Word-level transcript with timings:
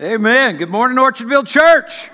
Amen. 0.00 0.56
Good 0.56 0.70
morning, 0.70 0.96
Orchardville 0.96 1.46
Church. 1.46 2.08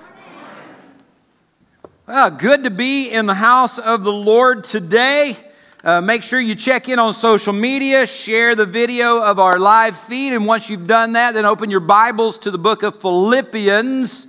Well, 2.09 2.33
good 2.33 2.65
to 2.65 2.71
be 2.71 3.11
in 3.11 3.27
the 3.27 3.35
house 3.35 3.79
of 3.79 4.03
the 4.03 4.13
Lord 4.13 4.65
today. 4.65 5.37
Uh, 5.85 6.01
make 6.01 6.25
sure 6.25 6.41
you 6.41 6.57
check 6.57 6.89
in 6.89 6.99
on 6.99 7.13
social 7.13 7.53
media, 7.53 8.05
share 8.05 8.57
the 8.57 8.67
video 8.67 9.23
of 9.23 9.39
our 9.39 9.61
live 9.61 9.97
feed, 9.97 10.33
and 10.33 10.47
once 10.47 10.69
you've 10.69 10.89
done 10.89 11.13
that, 11.13 11.35
then 11.35 11.45
open 11.45 11.71
your 11.71 11.79
Bibles 11.79 12.39
to 12.39 12.51
the 12.51 12.59
book 12.59 12.83
of 12.83 13.01
Philippians. 13.01 14.27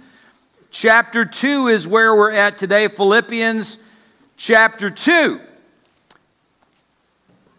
Chapter 0.69 1.25
2 1.25 1.69
is 1.69 1.87
where 1.87 2.15
we're 2.15 2.29
at 2.29 2.59
today. 2.59 2.87
Philippians 2.87 3.79
chapter 4.35 4.91
2. 4.91 5.39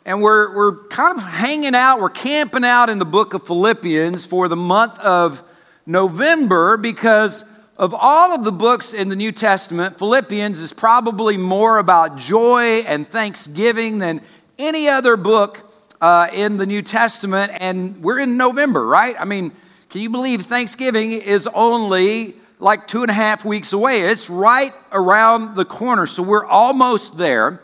And 0.04 0.22
we're, 0.22 0.54
we're 0.54 0.76
kind 0.84 1.18
of 1.18 1.24
hanging 1.24 1.74
out, 1.74 2.00
we're 2.00 2.08
camping 2.08 2.62
out 2.62 2.88
in 2.88 3.00
the 3.00 3.04
book 3.04 3.34
of 3.34 3.44
Philippians 3.48 4.26
for 4.26 4.46
the 4.46 4.54
month 4.54 4.96
of 5.00 5.42
November 5.88 6.76
because 6.76 7.46
of 7.78 7.94
all 7.94 8.34
of 8.34 8.44
the 8.44 8.52
books 8.52 8.92
in 8.92 9.08
the 9.08 9.16
New 9.16 9.32
Testament, 9.32 9.98
Philippians 9.98 10.60
is 10.60 10.74
probably 10.74 11.38
more 11.38 11.78
about 11.78 12.18
joy 12.18 12.80
and 12.86 13.08
thanksgiving 13.08 13.98
than 13.98 14.20
any 14.58 14.88
other 14.88 15.16
book 15.16 15.64
uh, 16.02 16.28
in 16.34 16.58
the 16.58 16.66
New 16.66 16.82
Testament. 16.82 17.52
And 17.58 18.02
we're 18.02 18.20
in 18.20 18.36
November, 18.36 18.84
right? 18.84 19.14
I 19.18 19.24
mean, 19.24 19.50
can 19.88 20.02
you 20.02 20.10
believe 20.10 20.42
Thanksgiving 20.42 21.12
is 21.12 21.48
only 21.54 22.34
like 22.58 22.86
two 22.86 23.00
and 23.00 23.10
a 23.10 23.14
half 23.14 23.46
weeks 23.46 23.72
away? 23.72 24.02
It's 24.02 24.28
right 24.28 24.72
around 24.92 25.56
the 25.56 25.64
corner, 25.64 26.06
so 26.06 26.22
we're 26.22 26.44
almost 26.44 27.16
there. 27.16 27.62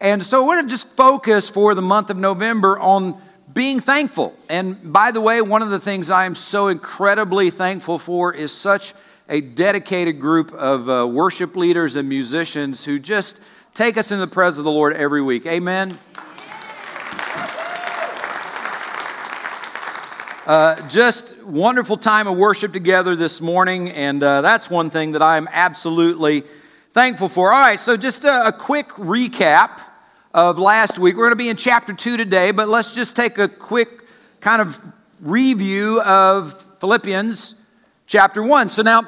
And 0.00 0.24
so 0.24 0.44
we're 0.44 0.56
going 0.56 0.66
to 0.66 0.70
just 0.70 0.96
focus 0.96 1.48
for 1.48 1.76
the 1.76 1.82
month 1.82 2.10
of 2.10 2.16
November 2.16 2.80
on 2.80 3.20
being 3.54 3.80
thankful. 3.80 4.36
And 4.48 4.92
by 4.92 5.10
the 5.12 5.20
way, 5.20 5.40
one 5.40 5.62
of 5.62 5.70
the 5.70 5.80
things 5.80 6.10
I 6.10 6.26
am 6.26 6.34
so 6.34 6.68
incredibly 6.68 7.50
thankful 7.50 7.98
for 7.98 8.34
is 8.34 8.52
such 8.52 8.94
a 9.28 9.40
dedicated 9.40 10.20
group 10.20 10.52
of 10.52 10.88
uh, 10.88 11.06
worship 11.06 11.56
leaders 11.56 11.96
and 11.96 12.08
musicians 12.08 12.84
who 12.84 12.98
just 12.98 13.40
take 13.74 13.96
us 13.96 14.10
into 14.12 14.26
the 14.26 14.32
presence 14.32 14.58
of 14.58 14.64
the 14.64 14.70
Lord 14.70 14.94
every 14.94 15.22
week. 15.22 15.46
Amen. 15.46 15.98
Uh, 20.46 20.88
just 20.88 21.40
wonderful 21.44 21.96
time 21.96 22.26
of 22.26 22.36
worship 22.36 22.72
together 22.72 23.14
this 23.14 23.40
morning, 23.40 23.90
and 23.90 24.20
uh, 24.22 24.40
that's 24.40 24.68
one 24.68 24.90
thing 24.90 25.12
that 25.12 25.22
I 25.22 25.36
am 25.36 25.48
absolutely 25.52 26.42
thankful 26.92 27.28
for. 27.28 27.52
All 27.52 27.60
right, 27.60 27.78
so 27.78 27.96
just 27.96 28.24
a, 28.24 28.48
a 28.48 28.52
quick 28.52 28.88
recap 28.88 29.79
of 30.32 30.58
last 30.58 30.98
week. 30.98 31.16
We're 31.16 31.24
going 31.24 31.32
to 31.32 31.36
be 31.36 31.48
in 31.48 31.56
chapter 31.56 31.92
2 31.92 32.16
today, 32.16 32.50
but 32.52 32.68
let's 32.68 32.94
just 32.94 33.16
take 33.16 33.38
a 33.38 33.48
quick 33.48 33.88
kind 34.40 34.62
of 34.62 34.78
review 35.20 36.00
of 36.02 36.60
Philippians 36.80 37.60
chapter 38.06 38.42
1. 38.42 38.68
So 38.68 38.82
now, 38.82 39.02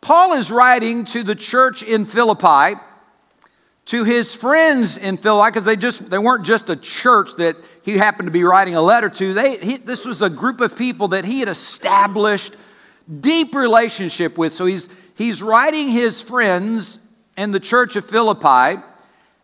Paul 0.00 0.32
is 0.34 0.50
writing 0.50 1.04
to 1.06 1.22
the 1.22 1.34
church 1.34 1.82
in 1.82 2.04
Philippi, 2.04 2.80
to 3.86 4.04
his 4.04 4.34
friends 4.34 4.96
in 4.96 5.16
Philippi, 5.16 5.50
because 5.50 5.64
they 5.64 5.76
just 5.76 6.10
they 6.10 6.18
weren't 6.18 6.44
just 6.44 6.70
a 6.70 6.76
church 6.76 7.34
that 7.36 7.56
he 7.82 7.96
happened 7.96 8.26
to 8.26 8.32
be 8.32 8.44
writing 8.44 8.74
a 8.74 8.82
letter 8.82 9.08
to. 9.08 9.32
They, 9.32 9.56
he, 9.56 9.76
this 9.76 10.04
was 10.04 10.22
a 10.22 10.30
group 10.30 10.60
of 10.60 10.76
people 10.76 11.08
that 11.08 11.24
he 11.24 11.40
had 11.40 11.48
established 11.48 12.56
deep 13.20 13.54
relationship 13.54 14.36
with. 14.36 14.52
So 14.52 14.66
he's, 14.66 14.88
he's 15.16 15.42
writing 15.42 15.88
his 15.88 16.20
friends 16.20 17.00
in 17.36 17.52
the 17.52 17.60
church 17.60 17.96
of 17.96 18.04
Philippi 18.04 18.82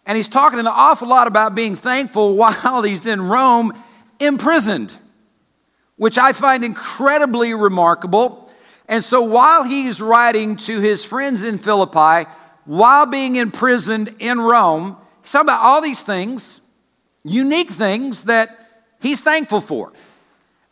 and 0.07 0.17
he's 0.17 0.29
talking 0.29 0.59
an 0.59 0.67
awful 0.67 1.09
lot 1.09 1.27
about 1.27 1.55
being 1.55 1.77
thankful 1.77 2.37
while 2.37 2.83
he's 2.83 3.07
in 3.07 3.23
Rome, 3.23 3.73
imprisoned, 4.21 4.93
which 5.97 6.19
I 6.19 6.33
find 6.33 6.65
incredibly 6.65 7.55
remarkable. 7.55 8.51
And 8.89 9.03
so 9.03 9.23
while 9.23 9.65
he's 9.65 10.01
writing 10.01 10.57
to 10.57 10.81
his 10.81 11.05
friends 11.05 11.45
in 11.45 11.59
Philippi, 11.59 12.29
while 12.65 13.07
being 13.07 13.37
imprisoned 13.37 14.15
in 14.19 14.41
Rome, 14.41 14.97
he's 15.23 15.33
talking 15.33 15.49
about 15.49 15.61
all 15.61 15.81
these 15.81 16.03
things, 16.03 16.61
unique 17.23 17.71
things 17.71 18.25
that 18.25 18.51
he's 19.01 19.21
thankful 19.21 19.61
for. 19.61 19.93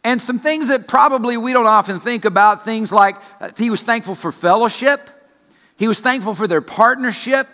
And 0.05 0.21
some 0.21 0.39
things 0.39 0.69
that 0.69 0.89
probably 0.89 1.37
we 1.37 1.53
don't 1.53 1.67
often 1.67 2.01
think 2.01 2.25
about, 2.25 2.65
things 2.65 2.91
like 2.91 3.17
uh, 3.41 3.51
he 3.57 3.71
was 3.71 3.83
thankful 3.83 4.15
for 4.15 4.33
fellowship, 4.33 5.01
he 5.77 5.89
was 5.89 6.01
thankful 6.01 6.35
for 6.35 6.47
their 6.47 6.61
partnership. 6.61 7.49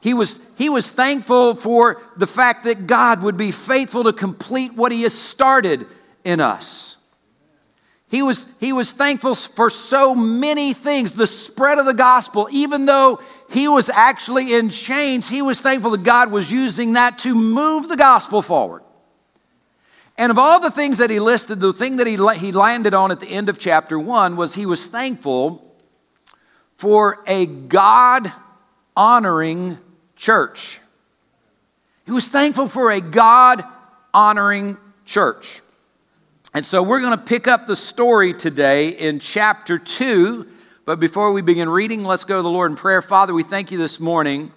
He 0.00 0.14
was, 0.14 0.38
he 0.60 0.68
was 0.68 0.90
thankful 0.90 1.54
for 1.54 2.02
the 2.18 2.26
fact 2.26 2.64
that 2.64 2.86
God 2.86 3.22
would 3.22 3.38
be 3.38 3.50
faithful 3.50 4.04
to 4.04 4.12
complete 4.12 4.74
what 4.74 4.92
He 4.92 5.04
has 5.04 5.14
started 5.14 5.86
in 6.22 6.38
us. 6.38 6.98
He 8.10 8.22
was, 8.22 8.52
he 8.60 8.70
was 8.74 8.92
thankful 8.92 9.34
for 9.34 9.70
so 9.70 10.14
many 10.14 10.74
things. 10.74 11.12
The 11.12 11.26
spread 11.26 11.78
of 11.78 11.86
the 11.86 11.94
gospel, 11.94 12.46
even 12.50 12.84
though 12.84 13.22
he 13.48 13.68
was 13.68 13.88
actually 13.88 14.52
in 14.52 14.68
chains, 14.68 15.30
he 15.30 15.40
was 15.40 15.60
thankful 15.60 15.92
that 15.92 16.02
God 16.02 16.30
was 16.30 16.52
using 16.52 16.92
that 16.92 17.18
to 17.20 17.34
move 17.34 17.88
the 17.88 17.96
gospel 17.96 18.42
forward. 18.42 18.82
And 20.18 20.30
of 20.30 20.38
all 20.38 20.60
the 20.60 20.70
things 20.70 20.98
that 20.98 21.08
he 21.08 21.20
listed, 21.20 21.60
the 21.60 21.72
thing 21.72 21.96
that 21.96 22.06
he, 22.06 22.18
he 22.38 22.52
landed 22.52 22.92
on 22.92 23.10
at 23.10 23.20
the 23.20 23.28
end 23.28 23.48
of 23.48 23.58
chapter 23.58 23.98
one 23.98 24.36
was 24.36 24.56
he 24.56 24.66
was 24.66 24.84
thankful 24.86 25.74
for 26.74 27.24
a 27.26 27.46
God 27.46 28.30
honoring 28.94 29.78
church. 30.20 30.80
He 32.04 32.12
was 32.12 32.28
thankful 32.28 32.68
for 32.68 32.92
a 32.92 33.00
God 33.00 33.64
honoring 34.12 34.76
church. 35.06 35.62
And 36.52 36.64
so 36.64 36.82
we're 36.82 37.00
going 37.00 37.16
to 37.18 37.24
pick 37.24 37.48
up 37.48 37.66
the 37.66 37.74
story 37.74 38.34
today 38.34 38.90
in 38.90 39.18
chapter 39.18 39.78
2. 39.78 40.46
But 40.84 41.00
before 41.00 41.32
we 41.32 41.40
begin 41.40 41.70
reading, 41.70 42.04
let's 42.04 42.24
go 42.24 42.36
to 42.36 42.42
the 42.42 42.50
Lord 42.50 42.70
in 42.70 42.76
prayer. 42.76 43.00
Father, 43.00 43.32
we 43.32 43.42
thank 43.42 43.72
you 43.72 43.78
this 43.78 43.98
morning 43.98 44.52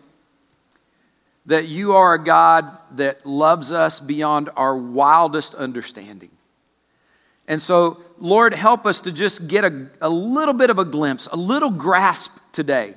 that 1.45 1.67
you 1.67 1.93
are 1.93 2.15
a 2.15 2.23
God 2.23 2.65
that 2.97 3.25
loves 3.25 3.71
us 3.71 4.01
beyond 4.01 4.49
our 4.57 4.75
wildest 4.75 5.55
understanding. 5.55 6.31
And 7.47 7.61
so, 7.61 8.01
Lord, 8.17 8.53
help 8.53 8.85
us 8.85 9.01
to 9.01 9.13
just 9.13 9.47
get 9.47 9.63
a, 9.63 9.87
a 10.01 10.09
little 10.09 10.53
bit 10.53 10.69
of 10.69 10.79
a 10.79 10.85
glimpse, 10.85 11.27
a 11.27 11.37
little 11.37 11.69
grasp 11.69 12.37
today 12.51 12.95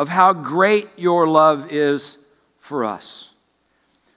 of 0.00 0.08
how 0.08 0.32
great 0.32 0.88
your 0.96 1.28
love 1.28 1.70
is 1.70 2.24
for 2.56 2.86
us. 2.86 3.34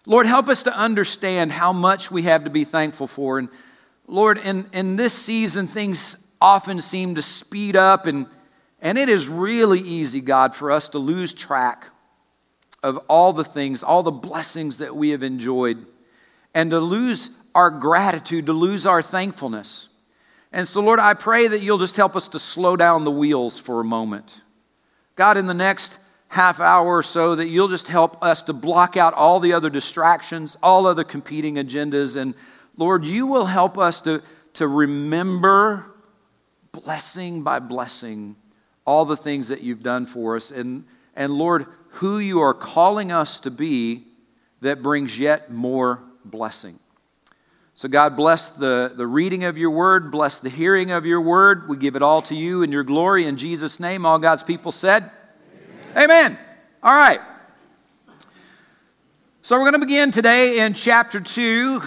Lord, 0.05 0.25
help 0.25 0.47
us 0.47 0.63
to 0.63 0.73
understand 0.73 1.51
how 1.51 1.73
much 1.73 2.09
we 2.09 2.21
have 2.21 2.45
to 2.45 2.49
be 2.49 2.63
thankful 2.63 3.05
for. 3.05 3.37
And 3.37 3.49
Lord, 4.07 4.37
in, 4.37 4.65
in 4.71 4.95
this 4.95 5.11
season, 5.11 5.67
things 5.67 6.31
often 6.39 6.79
seem 6.79 7.15
to 7.15 7.21
speed 7.21 7.75
up, 7.75 8.05
and, 8.05 8.27
and 8.81 8.97
it 8.97 9.09
is 9.09 9.27
really 9.27 9.81
easy, 9.81 10.21
God, 10.21 10.55
for 10.55 10.71
us 10.71 10.87
to 10.89 10.99
lose 10.99 11.33
track 11.33 11.89
of 12.81 12.97
all 13.09 13.33
the 13.33 13.43
things, 13.43 13.83
all 13.83 14.03
the 14.03 14.11
blessings 14.11 14.77
that 14.77 14.95
we 14.95 15.09
have 15.09 15.21
enjoyed, 15.21 15.85
and 16.53 16.71
to 16.71 16.79
lose 16.79 17.29
our 17.53 17.69
gratitude, 17.69 18.45
to 18.45 18.53
lose 18.53 18.85
our 18.85 19.01
thankfulness. 19.01 19.89
And 20.53 20.65
so, 20.65 20.79
Lord, 20.79 21.01
I 21.01 21.13
pray 21.13 21.49
that 21.49 21.59
you'll 21.59 21.77
just 21.77 21.97
help 21.97 22.15
us 22.15 22.29
to 22.29 22.39
slow 22.39 22.77
down 22.77 23.03
the 23.03 23.11
wheels 23.11 23.59
for 23.59 23.81
a 23.81 23.85
moment 23.85 24.42
God, 25.15 25.37
in 25.37 25.47
the 25.47 25.53
next 25.53 25.99
half 26.29 26.59
hour 26.59 26.87
or 26.87 27.03
so, 27.03 27.35
that 27.35 27.47
you'll 27.47 27.67
just 27.67 27.87
help 27.87 28.21
us 28.23 28.41
to 28.43 28.53
block 28.53 28.97
out 28.97 29.13
all 29.13 29.39
the 29.39 29.53
other 29.53 29.69
distractions, 29.69 30.57
all 30.63 30.87
other 30.87 31.03
competing 31.03 31.55
agendas. 31.55 32.15
And 32.15 32.33
Lord, 32.77 33.05
you 33.05 33.27
will 33.27 33.45
help 33.45 33.77
us 33.77 34.01
to, 34.01 34.21
to 34.53 34.67
remember 34.67 35.85
blessing 36.71 37.43
by 37.43 37.59
blessing 37.59 38.35
all 38.85 39.05
the 39.05 39.17
things 39.17 39.49
that 39.49 39.61
you've 39.61 39.83
done 39.83 40.05
for 40.05 40.35
us. 40.35 40.51
And, 40.51 40.85
and 41.15 41.33
Lord, 41.33 41.67
who 41.89 42.17
you 42.17 42.41
are 42.41 42.53
calling 42.53 43.11
us 43.11 43.39
to 43.41 43.51
be 43.51 44.05
that 44.61 44.81
brings 44.81 45.19
yet 45.19 45.51
more 45.51 46.01
blessing. 46.25 46.79
So, 47.75 47.89
God, 47.89 48.15
bless 48.15 48.51
the, 48.51 48.93
the 48.95 49.07
reading 49.07 49.45
of 49.45 49.57
your 49.57 49.71
word, 49.71 50.11
bless 50.11 50.39
the 50.39 50.49
hearing 50.49 50.91
of 50.91 51.07
your 51.07 51.19
word. 51.19 51.67
We 51.67 51.75
give 51.75 51.95
it 51.95 52.03
all 52.03 52.21
to 52.23 52.35
you 52.35 52.61
in 52.61 52.71
your 52.71 52.83
glory. 52.83 53.25
In 53.25 53.35
Jesus' 53.35 53.79
name, 53.79 54.05
all 54.05 54.19
God's 54.19 54.43
people 54.43 54.71
said, 54.71 55.09
Amen. 55.95 56.03
Amen. 56.03 56.37
All 56.83 56.95
right. 56.95 57.19
So, 59.41 59.55
we're 59.55 59.71
going 59.71 59.81
to 59.81 59.87
begin 59.87 60.11
today 60.11 60.59
in 60.59 60.75
chapter 60.75 61.19
2, 61.19 61.81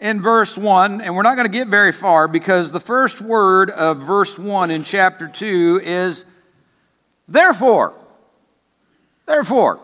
in 0.00 0.20
verse 0.20 0.58
1, 0.58 1.00
and 1.00 1.16
we're 1.16 1.22
not 1.22 1.36
going 1.36 1.46
to 1.46 1.52
get 1.52 1.68
very 1.68 1.92
far 1.92 2.28
because 2.28 2.70
the 2.70 2.80
first 2.80 3.22
word 3.22 3.70
of 3.70 3.98
verse 3.98 4.38
1 4.38 4.70
in 4.70 4.84
chapter 4.84 5.28
2 5.28 5.80
is 5.82 6.26
therefore. 7.26 7.94
Therefore. 9.24 9.80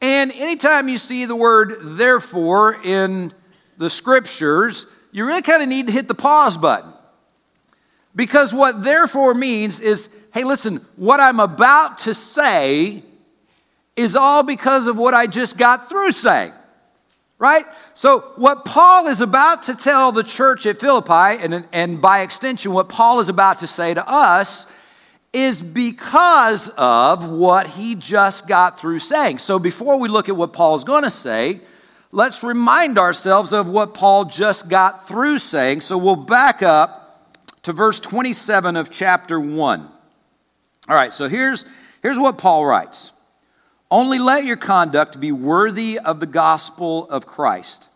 And 0.00 0.30
anytime 0.32 0.88
you 0.88 0.98
see 0.98 1.24
the 1.24 1.34
word 1.34 1.76
therefore 1.80 2.76
in 2.84 3.32
the 3.78 3.88
scriptures, 3.88 4.86
you 5.12 5.24
really 5.24 5.42
kind 5.42 5.62
of 5.62 5.68
need 5.68 5.86
to 5.86 5.92
hit 5.92 6.08
the 6.08 6.14
pause 6.14 6.56
button. 6.56 6.92
Because 8.14 8.52
what 8.52 8.82
therefore 8.82 9.32
means 9.32 9.80
is 9.80 10.10
hey, 10.32 10.44
listen, 10.44 10.76
what 10.96 11.20
I'm 11.20 11.40
about 11.40 11.98
to 11.98 12.14
say 12.14 13.02
is 13.96 14.14
all 14.14 14.42
because 14.42 14.86
of 14.86 14.96
what 14.96 15.14
I 15.14 15.26
just 15.26 15.58
got 15.58 15.88
through 15.88 16.12
saying, 16.12 16.52
right? 17.38 17.64
So, 17.94 18.20
what 18.36 18.64
Paul 18.64 19.08
is 19.08 19.20
about 19.20 19.64
to 19.64 19.74
tell 19.74 20.12
the 20.12 20.22
church 20.22 20.66
at 20.66 20.78
Philippi, 20.78 21.42
and, 21.42 21.66
and 21.72 22.00
by 22.00 22.20
extension, 22.20 22.72
what 22.72 22.88
Paul 22.88 23.18
is 23.18 23.28
about 23.28 23.58
to 23.58 23.66
say 23.66 23.92
to 23.94 24.08
us, 24.08 24.72
is 25.32 25.60
because 25.60 26.68
of 26.78 27.28
what 27.28 27.66
he 27.66 27.96
just 27.96 28.46
got 28.46 28.78
through 28.78 29.00
saying. 29.00 29.38
So, 29.38 29.58
before 29.58 29.98
we 29.98 30.08
look 30.08 30.28
at 30.28 30.36
what 30.36 30.52
Paul's 30.52 30.84
going 30.84 31.02
to 31.02 31.10
say, 31.10 31.60
let's 32.12 32.42
remind 32.42 32.98
ourselves 32.98 33.52
of 33.52 33.68
what 33.68 33.94
Paul 33.94 34.24
just 34.26 34.68
got 34.68 35.08
through 35.08 35.38
saying. 35.38 35.80
So, 35.80 35.98
we'll 35.98 36.16
back 36.16 36.62
up 36.62 37.34
to 37.62 37.72
verse 37.72 38.00
27 38.00 38.76
of 38.76 38.90
chapter 38.90 39.38
1. 39.38 39.80
All 39.80 40.96
right, 40.96 41.12
so 41.12 41.28
here's, 41.28 41.64
here's 42.02 42.18
what 42.18 42.38
Paul 42.38 42.64
writes 42.64 43.12
Only 43.90 44.18
let 44.18 44.44
your 44.44 44.56
conduct 44.56 45.20
be 45.20 45.32
worthy 45.32 45.98
of 45.98 46.20
the 46.20 46.26
gospel 46.26 47.08
of 47.10 47.26
Christ 47.26 47.88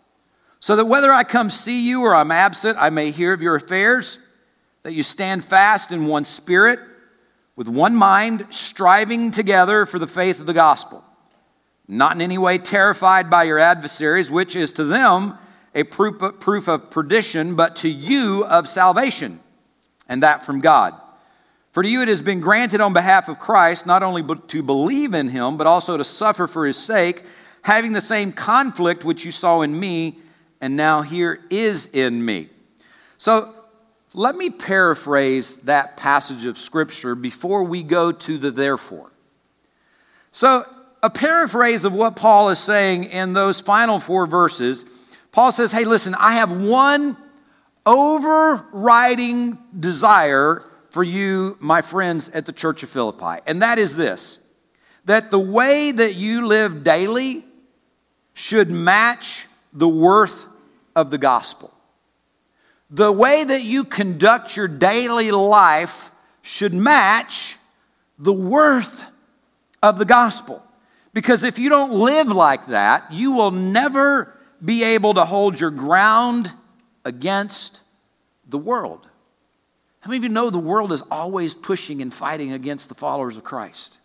so 0.62 0.76
that 0.76 0.84
whether 0.84 1.10
I 1.10 1.24
come 1.24 1.50
see 1.50 1.88
you 1.88 2.02
or 2.02 2.14
I'm 2.14 2.30
absent, 2.30 2.78
I 2.78 2.88
may 2.88 3.10
hear 3.10 3.32
of 3.32 3.42
your 3.42 3.56
affairs, 3.56 4.20
that 4.84 4.92
you 4.92 5.02
stand 5.02 5.44
fast 5.44 5.90
in 5.90 6.06
one 6.06 6.24
spirit, 6.24 6.78
with 7.56 7.66
one 7.66 7.96
mind, 7.96 8.46
striving 8.50 9.32
together 9.32 9.84
for 9.86 9.98
the 9.98 10.06
faith 10.06 10.38
of 10.38 10.46
the 10.46 10.52
gospel, 10.52 11.02
not 11.92 12.16
in 12.16 12.22
any 12.22 12.38
way 12.38 12.58
terrified 12.58 13.28
by 13.28 13.44
your 13.44 13.58
adversaries, 13.58 14.30
which 14.30 14.56
is 14.56 14.72
to 14.72 14.84
them 14.84 15.36
a 15.74 15.84
proof 15.84 16.22
of, 16.22 16.40
proof 16.40 16.68
of 16.68 16.90
perdition, 16.90 17.54
but 17.54 17.76
to 17.76 17.88
you 17.88 18.44
of 18.46 18.66
salvation, 18.66 19.40
and 20.08 20.22
that 20.22 20.44
from 20.44 20.60
God. 20.60 20.94
For 21.72 21.82
to 21.82 21.88
you 21.88 22.02
it 22.02 22.08
has 22.08 22.20
been 22.20 22.40
granted 22.40 22.80
on 22.80 22.92
behalf 22.92 23.28
of 23.28 23.38
Christ 23.38 23.86
not 23.86 24.02
only 24.02 24.22
to 24.48 24.62
believe 24.62 25.14
in 25.14 25.28
him, 25.28 25.56
but 25.56 25.66
also 25.66 25.96
to 25.96 26.04
suffer 26.04 26.46
for 26.46 26.66
his 26.66 26.76
sake, 26.76 27.22
having 27.62 27.92
the 27.92 28.00
same 28.00 28.32
conflict 28.32 29.04
which 29.04 29.24
you 29.24 29.30
saw 29.30 29.62
in 29.62 29.78
me 29.78 30.18
and 30.60 30.76
now 30.76 31.02
here 31.02 31.40
is 31.50 31.92
in 31.94 32.24
me. 32.24 32.48
So 33.18 33.54
let 34.14 34.36
me 34.36 34.50
paraphrase 34.50 35.56
that 35.62 35.96
passage 35.96 36.44
of 36.44 36.58
Scripture 36.58 37.14
before 37.14 37.64
we 37.64 37.82
go 37.82 38.12
to 38.12 38.38
the 38.38 38.50
therefore. 38.50 39.10
So, 40.30 40.66
a 41.02 41.10
paraphrase 41.10 41.84
of 41.84 41.92
what 41.92 42.16
Paul 42.16 42.50
is 42.50 42.58
saying 42.58 43.04
in 43.04 43.32
those 43.32 43.60
final 43.60 43.98
four 43.98 44.26
verses, 44.26 44.84
Paul 45.32 45.50
says, 45.50 45.72
Hey, 45.72 45.84
listen, 45.84 46.14
I 46.14 46.34
have 46.34 46.52
one 46.52 47.16
overriding 47.84 49.58
desire 49.78 50.62
for 50.90 51.02
you, 51.02 51.56
my 51.58 51.82
friends 51.82 52.28
at 52.28 52.46
the 52.46 52.52
Church 52.52 52.82
of 52.82 52.90
Philippi, 52.90 53.40
and 53.46 53.62
that 53.62 53.78
is 53.78 53.96
this 53.96 54.38
that 55.04 55.32
the 55.32 55.38
way 55.38 55.90
that 55.90 56.14
you 56.14 56.46
live 56.46 56.84
daily 56.84 57.44
should 58.34 58.70
match 58.70 59.48
the 59.72 59.88
worth 59.88 60.46
of 60.94 61.10
the 61.10 61.18
gospel. 61.18 61.72
The 62.88 63.10
way 63.10 63.42
that 63.42 63.64
you 63.64 63.82
conduct 63.82 64.56
your 64.56 64.68
daily 64.68 65.32
life 65.32 66.12
should 66.42 66.72
match 66.72 67.56
the 68.16 68.32
worth 68.32 69.04
of 69.82 69.98
the 69.98 70.04
gospel. 70.04 70.62
Because 71.14 71.44
if 71.44 71.58
you 71.58 71.68
don't 71.68 71.92
live 71.92 72.28
like 72.28 72.66
that, 72.68 73.12
you 73.12 73.32
will 73.32 73.50
never 73.50 74.34
be 74.64 74.84
able 74.84 75.14
to 75.14 75.24
hold 75.24 75.60
your 75.60 75.70
ground 75.70 76.52
against 77.04 77.80
the 78.48 78.58
world. 78.58 79.08
How 80.00 80.08
many 80.08 80.18
of 80.18 80.24
you 80.24 80.30
know 80.30 80.50
the 80.50 80.58
world 80.58 80.92
is 80.92 81.02
always 81.10 81.54
pushing 81.54 82.02
and 82.02 82.12
fighting 82.12 82.52
against 82.52 82.88
the 82.88 82.94
followers 82.94 83.36
of 83.36 83.44
Christ? 83.44 83.98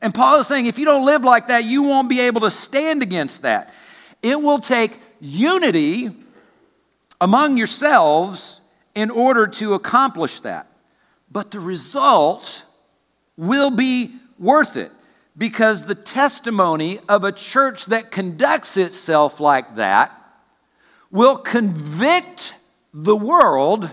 And 0.00 0.14
Paul 0.14 0.40
is 0.40 0.46
saying 0.46 0.66
if 0.66 0.78
you 0.78 0.84
don't 0.84 1.04
live 1.04 1.24
like 1.24 1.48
that, 1.48 1.64
you 1.64 1.82
won't 1.82 2.08
be 2.08 2.20
able 2.20 2.42
to 2.42 2.50
stand 2.50 3.02
against 3.02 3.42
that. 3.42 3.74
It 4.22 4.40
will 4.40 4.58
take 4.58 4.98
unity 5.20 6.10
among 7.20 7.56
yourselves 7.56 8.60
in 8.94 9.10
order 9.10 9.46
to 9.46 9.74
accomplish 9.74 10.40
that. 10.40 10.66
But 11.30 11.50
the 11.50 11.60
result 11.60 12.64
will 13.36 13.70
be 13.70 14.16
worth 14.38 14.76
it 14.76 14.92
because 15.40 15.86
the 15.86 15.94
testimony 15.94 17.00
of 17.08 17.24
a 17.24 17.32
church 17.32 17.86
that 17.86 18.10
conducts 18.10 18.76
itself 18.76 19.40
like 19.40 19.76
that 19.76 20.12
will 21.10 21.36
convict 21.36 22.54
the 22.92 23.16
world 23.16 23.90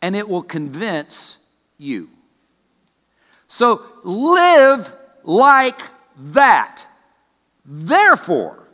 and 0.00 0.16
it 0.16 0.26
will 0.26 0.42
convince 0.42 1.36
you. 1.76 2.08
So 3.46 3.82
live 4.02 4.96
like 5.22 5.80
that. 6.16 6.86
Therefore, 7.66 8.66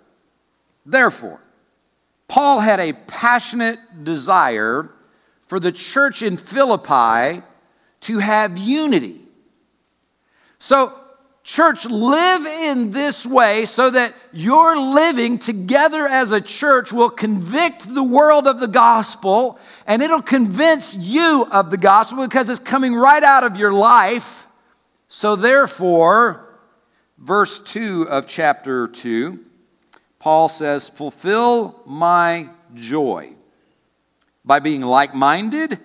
Therefore, 0.84 1.40
Paul 2.28 2.60
had 2.60 2.80
a 2.80 2.92
passionate 2.92 3.78
desire 4.04 4.90
for 5.46 5.60
the 5.60 5.72
church 5.72 6.22
in 6.22 6.36
Philippi 6.36 7.42
to 8.00 8.18
have 8.18 8.58
unity. 8.58 9.20
So, 10.58 10.98
church, 11.44 11.86
live 11.86 12.46
in 12.46 12.90
this 12.90 13.26
way 13.26 13.64
so 13.64 13.90
that 13.90 14.14
your 14.32 14.78
living 14.78 15.38
together 15.38 16.06
as 16.06 16.32
a 16.32 16.40
church 16.40 16.92
will 16.92 17.10
convict 17.10 17.92
the 17.92 18.04
world 18.04 18.46
of 18.46 18.60
the 18.60 18.68
gospel 18.68 19.58
and 19.86 20.02
it'll 20.02 20.22
convince 20.22 20.96
you 20.96 21.46
of 21.50 21.70
the 21.70 21.76
gospel 21.76 22.24
because 22.24 22.48
it's 22.48 22.60
coming 22.60 22.94
right 22.94 23.22
out 23.22 23.44
of 23.44 23.56
your 23.56 23.72
life. 23.72 24.46
So, 25.08 25.36
therefore, 25.36 26.48
verse 27.18 27.58
2 27.58 28.08
of 28.08 28.26
chapter 28.26 28.88
2 28.88 29.40
Paul 30.22 30.48
says, 30.48 30.88
Fulfill 30.88 31.82
my 31.84 32.48
joy 32.74 33.32
by 34.44 34.60
being 34.60 34.80
like 34.80 35.16
minded, 35.16 35.78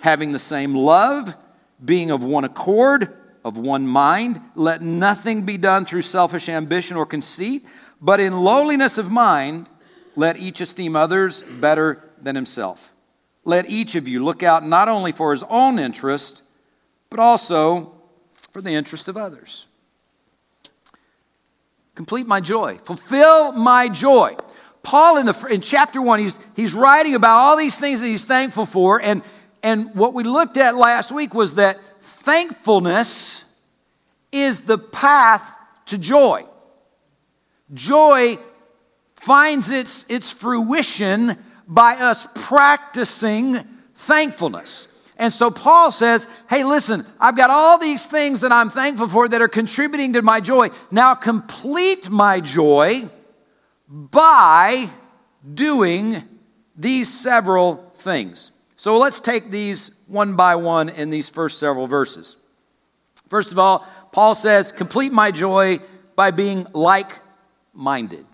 having 0.00 0.32
the 0.32 0.40
same 0.40 0.74
love, 0.74 1.36
being 1.82 2.10
of 2.10 2.24
one 2.24 2.42
accord, 2.42 3.16
of 3.44 3.58
one 3.58 3.86
mind. 3.86 4.40
Let 4.54 4.82
nothing 4.82 5.42
be 5.42 5.56
done 5.56 5.84
through 5.84 6.02
selfish 6.02 6.48
ambition 6.48 6.96
or 6.96 7.06
conceit, 7.06 7.64
but 8.00 8.20
in 8.20 8.40
lowliness 8.40 8.98
of 8.98 9.10
mind, 9.10 9.66
let 10.16 10.36
each 10.36 10.60
esteem 10.60 10.96
others 10.96 11.42
better 11.42 12.02
than 12.20 12.34
himself. 12.34 12.92
Let 13.44 13.68
each 13.68 13.94
of 13.94 14.06
you 14.06 14.24
look 14.24 14.42
out 14.42 14.66
not 14.66 14.88
only 14.88 15.12
for 15.12 15.30
his 15.30 15.42
own 15.44 15.78
interest, 15.78 16.42
but 17.08 17.18
also 17.18 17.94
for 18.52 18.60
the 18.60 18.70
interest 18.70 19.08
of 19.08 19.16
others. 19.16 19.66
Complete 21.94 22.26
my 22.26 22.40
joy. 22.40 22.78
Fulfill 22.78 23.52
my 23.52 23.88
joy. 23.88 24.36
Paul 24.82 25.18
in, 25.18 25.26
the, 25.26 25.48
in 25.50 25.60
chapter 25.60 26.00
one, 26.00 26.20
he's, 26.20 26.38
he's 26.56 26.74
writing 26.74 27.14
about 27.14 27.38
all 27.38 27.56
these 27.56 27.76
things 27.78 28.00
that 28.00 28.06
he's 28.06 28.24
thankful 28.24 28.66
for. 28.66 29.00
And, 29.00 29.22
and 29.62 29.94
what 29.94 30.14
we 30.14 30.24
looked 30.24 30.56
at 30.56 30.74
last 30.74 31.12
week 31.12 31.34
was 31.34 31.56
that 31.56 31.78
thankfulness 32.00 33.44
is 34.32 34.60
the 34.60 34.78
path 34.78 35.56
to 35.86 35.98
joy. 35.98 36.44
Joy 37.72 38.38
finds 39.16 39.70
its, 39.70 40.06
its 40.08 40.32
fruition 40.32 41.36
by 41.66 41.94
us 41.94 42.26
practicing 42.34 43.58
thankfulness. 43.94 44.88
And 45.16 45.32
so 45.32 45.50
Paul 45.50 45.92
says, 45.92 46.26
Hey, 46.48 46.64
listen, 46.64 47.04
I've 47.20 47.36
got 47.36 47.50
all 47.50 47.78
these 47.78 48.06
things 48.06 48.40
that 48.40 48.52
I'm 48.52 48.70
thankful 48.70 49.08
for 49.08 49.28
that 49.28 49.42
are 49.42 49.48
contributing 49.48 50.14
to 50.14 50.22
my 50.22 50.40
joy. 50.40 50.70
Now 50.90 51.14
complete 51.14 52.08
my 52.08 52.40
joy 52.40 53.08
by 53.86 54.88
doing 55.54 56.22
these 56.74 57.12
several 57.12 57.92
things. 57.98 58.52
So 58.76 58.96
let's 58.96 59.20
take 59.20 59.50
these 59.50 59.94
one 60.10 60.36
by 60.36 60.56
one 60.56 60.88
in 60.88 61.10
these 61.10 61.28
first 61.28 61.58
several 61.58 61.86
verses. 61.86 62.36
First 63.28 63.52
of 63.52 63.58
all, 63.58 63.86
Paul 64.12 64.34
says, 64.34 64.72
Complete 64.72 65.12
my 65.12 65.30
joy 65.30 65.80
by 66.16 66.32
being 66.32 66.66
like 66.72 67.12
minded. 67.72 68.26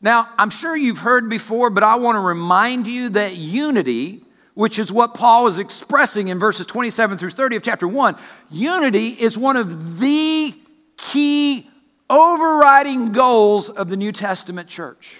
Now, 0.00 0.28
I'm 0.38 0.50
sure 0.50 0.76
you've 0.76 0.98
heard 0.98 1.28
before, 1.28 1.70
but 1.70 1.82
I 1.82 1.96
want 1.96 2.16
to 2.16 2.20
remind 2.20 2.86
you 2.86 3.10
that 3.10 3.36
unity 3.36 4.22
which 4.54 4.78
is 4.78 4.92
what 4.92 5.14
Paul 5.14 5.46
is 5.46 5.58
expressing 5.58 6.28
in 6.28 6.38
verses 6.38 6.66
27 6.66 7.16
through 7.16 7.30
30 7.30 7.56
of 7.56 7.62
chapter 7.62 7.88
1. 7.88 8.16
Unity 8.50 9.08
is 9.08 9.38
one 9.38 9.56
of 9.56 10.00
the 10.00 10.54
key 10.98 11.66
overriding 12.10 13.12
goals 13.12 13.70
of 13.70 13.88
the 13.88 13.96
New 13.96 14.12
Testament 14.12 14.68
church. 14.68 15.18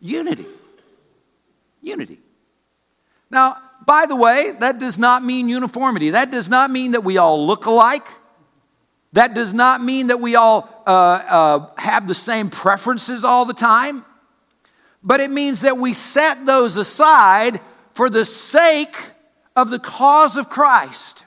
Unity. 0.00 0.46
Unity. 1.82 2.18
Now, 3.30 3.58
by 3.84 4.06
the 4.06 4.16
way, 4.16 4.52
that 4.60 4.78
does 4.78 4.98
not 4.98 5.24
mean 5.24 5.48
uniformity. 5.48 6.10
That 6.10 6.30
does 6.30 6.48
not 6.48 6.70
mean 6.70 6.92
that 6.92 7.04
we 7.04 7.18
all 7.18 7.46
look 7.46 7.66
alike. 7.66 8.06
That 9.12 9.34
does 9.34 9.54
not 9.54 9.82
mean 9.82 10.08
that 10.08 10.20
we 10.20 10.36
all 10.36 10.68
uh, 10.86 10.90
uh, 10.90 11.70
have 11.78 12.06
the 12.06 12.14
same 12.14 12.50
preferences 12.50 13.24
all 13.24 13.44
the 13.44 13.54
time. 13.54 14.04
But 15.02 15.20
it 15.20 15.30
means 15.30 15.60
that 15.60 15.78
we 15.78 15.92
set 15.92 16.44
those 16.46 16.76
aside 16.76 17.60
for 17.94 18.10
the 18.10 18.24
sake 18.24 18.96
of 19.54 19.70
the 19.70 19.78
cause 19.78 20.36
of 20.36 20.50
Christ. 20.50 21.24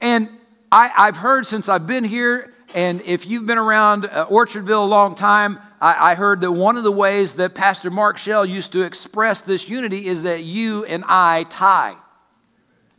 And 0.00 0.28
I, 0.70 0.88
have 0.88 1.16
heard 1.16 1.46
since 1.46 1.68
I've 1.68 1.86
been 1.86 2.04
here, 2.04 2.52
and 2.74 3.00
if 3.02 3.26
you've 3.26 3.46
been 3.46 3.58
around 3.58 4.04
uh, 4.04 4.26
Orchardville 4.26 4.84
a 4.84 4.88
long 4.88 5.14
time, 5.14 5.58
I, 5.80 6.12
I 6.12 6.14
heard 6.14 6.40
that 6.40 6.52
one 6.52 6.76
of 6.76 6.82
the 6.82 6.92
ways 6.92 7.36
that 7.36 7.54
Pastor 7.54 7.90
Mark 7.90 8.18
Shell 8.18 8.46
used 8.46 8.72
to 8.72 8.82
express 8.82 9.42
this 9.42 9.68
unity 9.68 10.06
is 10.06 10.24
that 10.24 10.42
you 10.42 10.84
and 10.84 11.04
I 11.06 11.44
tie. 11.44 11.94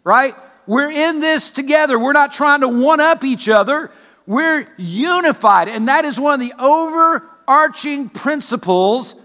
Right? 0.03 0.33
We're 0.65 0.91
in 0.91 1.19
this 1.19 1.49
together. 1.49 1.99
We're 1.99 2.13
not 2.13 2.31
trying 2.31 2.61
to 2.61 2.69
one 2.69 2.99
up 2.99 3.23
each 3.23 3.49
other. 3.49 3.91
We're 4.25 4.67
unified. 4.77 5.67
And 5.67 5.87
that 5.87 6.05
is 6.05 6.19
one 6.19 6.35
of 6.35 6.39
the 6.39 6.53
overarching 6.59 8.09
principles 8.09 9.15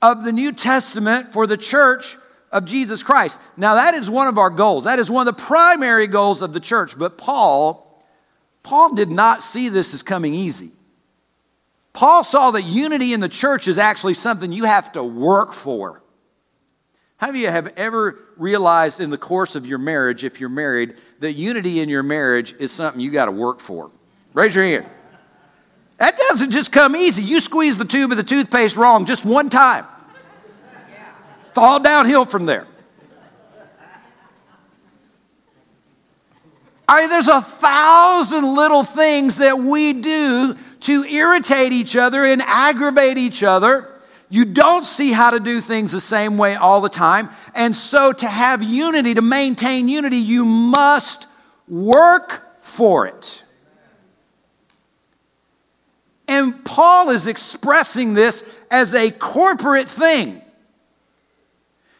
of 0.00 0.24
the 0.24 0.32
New 0.32 0.52
Testament 0.52 1.32
for 1.32 1.46
the 1.46 1.56
church 1.56 2.16
of 2.50 2.64
Jesus 2.64 3.02
Christ. 3.02 3.40
Now, 3.56 3.74
that 3.74 3.94
is 3.94 4.08
one 4.08 4.28
of 4.28 4.38
our 4.38 4.50
goals. 4.50 4.84
That 4.84 4.98
is 4.98 5.10
one 5.10 5.28
of 5.28 5.36
the 5.36 5.42
primary 5.42 6.06
goals 6.06 6.40
of 6.40 6.52
the 6.52 6.60
church. 6.60 6.98
But 6.98 7.18
Paul, 7.18 8.02
Paul 8.62 8.94
did 8.94 9.10
not 9.10 9.42
see 9.42 9.68
this 9.68 9.92
as 9.92 10.02
coming 10.02 10.34
easy. 10.34 10.70
Paul 11.94 12.24
saw 12.24 12.50
that 12.50 12.62
unity 12.62 13.14
in 13.14 13.20
the 13.20 13.28
church 13.28 13.68
is 13.68 13.78
actually 13.78 14.14
something 14.14 14.52
you 14.52 14.64
have 14.64 14.92
to 14.92 15.02
work 15.02 15.54
for. 15.54 16.02
How 17.16 17.28
many 17.28 17.38
of 17.38 17.42
you 17.44 17.50
have 17.50 17.72
ever 17.78 18.18
realized 18.36 19.00
in 19.00 19.10
the 19.10 19.16
course 19.16 19.54
of 19.54 19.64
your 19.64 19.78
marriage, 19.78 20.24
if 20.24 20.40
you're 20.40 20.48
married, 20.48 20.96
that 21.20 21.32
unity 21.34 21.80
in 21.80 21.88
your 21.88 22.02
marriage 22.02 22.52
is 22.58 22.72
something 22.72 23.00
you 23.00 23.12
got 23.12 23.26
to 23.26 23.30
work 23.32 23.60
for? 23.60 23.92
Raise 24.34 24.56
your 24.56 24.64
hand. 24.64 24.86
That 25.98 26.18
doesn't 26.18 26.50
just 26.50 26.72
come 26.72 26.96
easy. 26.96 27.22
You 27.22 27.38
squeeze 27.38 27.76
the 27.76 27.84
tube 27.84 28.10
of 28.10 28.16
the 28.16 28.24
toothpaste 28.24 28.76
wrong 28.76 29.06
just 29.06 29.24
one 29.24 29.48
time. 29.48 29.86
It's 31.48 31.58
all 31.58 31.78
downhill 31.78 32.24
from 32.24 32.46
there. 32.46 32.66
I 36.88 37.02
mean, 37.02 37.10
there's 37.10 37.28
a 37.28 37.40
thousand 37.40 38.56
little 38.56 38.82
things 38.82 39.36
that 39.36 39.58
we 39.58 39.92
do 39.92 40.56
to 40.84 41.04
irritate 41.04 41.72
each 41.72 41.96
other 41.96 42.24
and 42.24 42.42
aggravate 42.42 43.16
each 43.18 43.42
other. 43.42 43.90
You 44.28 44.44
don't 44.44 44.84
see 44.84 45.12
how 45.12 45.30
to 45.30 45.40
do 45.40 45.60
things 45.60 45.92
the 45.92 46.00
same 46.00 46.36
way 46.36 46.54
all 46.54 46.80
the 46.80 46.88
time. 46.88 47.30
And 47.54 47.74
so, 47.74 48.12
to 48.12 48.26
have 48.26 48.62
unity, 48.62 49.14
to 49.14 49.22
maintain 49.22 49.88
unity, 49.88 50.16
you 50.16 50.44
must 50.44 51.26
work 51.68 52.42
for 52.60 53.06
it. 53.06 53.42
And 56.26 56.64
Paul 56.64 57.10
is 57.10 57.28
expressing 57.28 58.14
this 58.14 58.50
as 58.70 58.94
a 58.94 59.10
corporate 59.10 59.88
thing. 59.88 60.40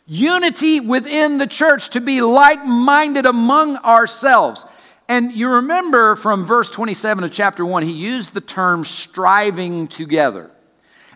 Unity 0.07 0.81
within 0.81 1.39
the 1.39 1.47
church 1.47 1.91
to 1.91 2.01
be 2.01 2.21
like 2.21 2.65
minded 2.67 3.25
among 3.25 3.77
ourselves. 3.79 4.67
And 5.09 5.33
you 5.33 5.51
remember 5.51 6.17
from 6.17 6.47
verse 6.47 6.71
27 6.71 7.25
of 7.25 7.33
chapter 7.33 7.65
1, 7.65 7.83
he 7.83 7.93
used 7.93 8.33
the 8.33 8.41
term 8.41 8.85
striving 8.85 9.87
together. 9.87 10.51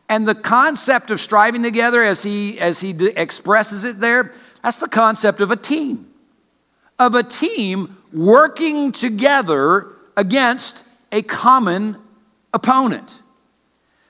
And 0.08 0.26
the 0.26 0.34
concept 0.34 1.10
of 1.10 1.20
striving 1.20 1.62
together, 1.62 2.02
as 2.02 2.22
he, 2.22 2.58
as 2.58 2.80
he 2.80 2.94
expresses 3.16 3.84
it 3.84 3.98
there, 3.98 4.32
that's 4.62 4.78
the 4.78 4.88
concept 4.88 5.40
of 5.40 5.50
a 5.50 5.56
team. 5.56 6.06
Of 6.98 7.14
a 7.14 7.22
team 7.22 7.96
working 8.12 8.92
together 8.92 9.88
against 10.16 10.84
a 11.12 11.22
common 11.22 11.96
opponent. 12.52 13.20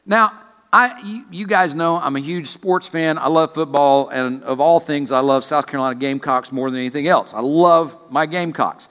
Now, 0.07 0.33
I, 0.73 1.25
you, 1.31 1.47
guys 1.47 1.75
know 1.75 1.97
I'm 1.97 2.17
a 2.17 2.21
huge 2.21 2.47
sports 2.47 2.89
fan. 2.89 3.19
I 3.19 3.29
love 3.29 3.55
football, 3.55 4.09
and 4.11 4.43
of 4.43 4.61
all 4.61 4.81
things, 4.81 5.13
I 5.13 5.21
love 5.21 5.43
South 5.43 5.67
Carolina 5.67 5.99
Gamecocks 5.99 6.53
more 6.53 6.71
than 6.71 6.79
anything 6.79 7.07
else. 7.09 7.33
I 7.33 7.41
love 7.41 7.97
my 8.11 8.27
Gamecocks. 8.27 8.89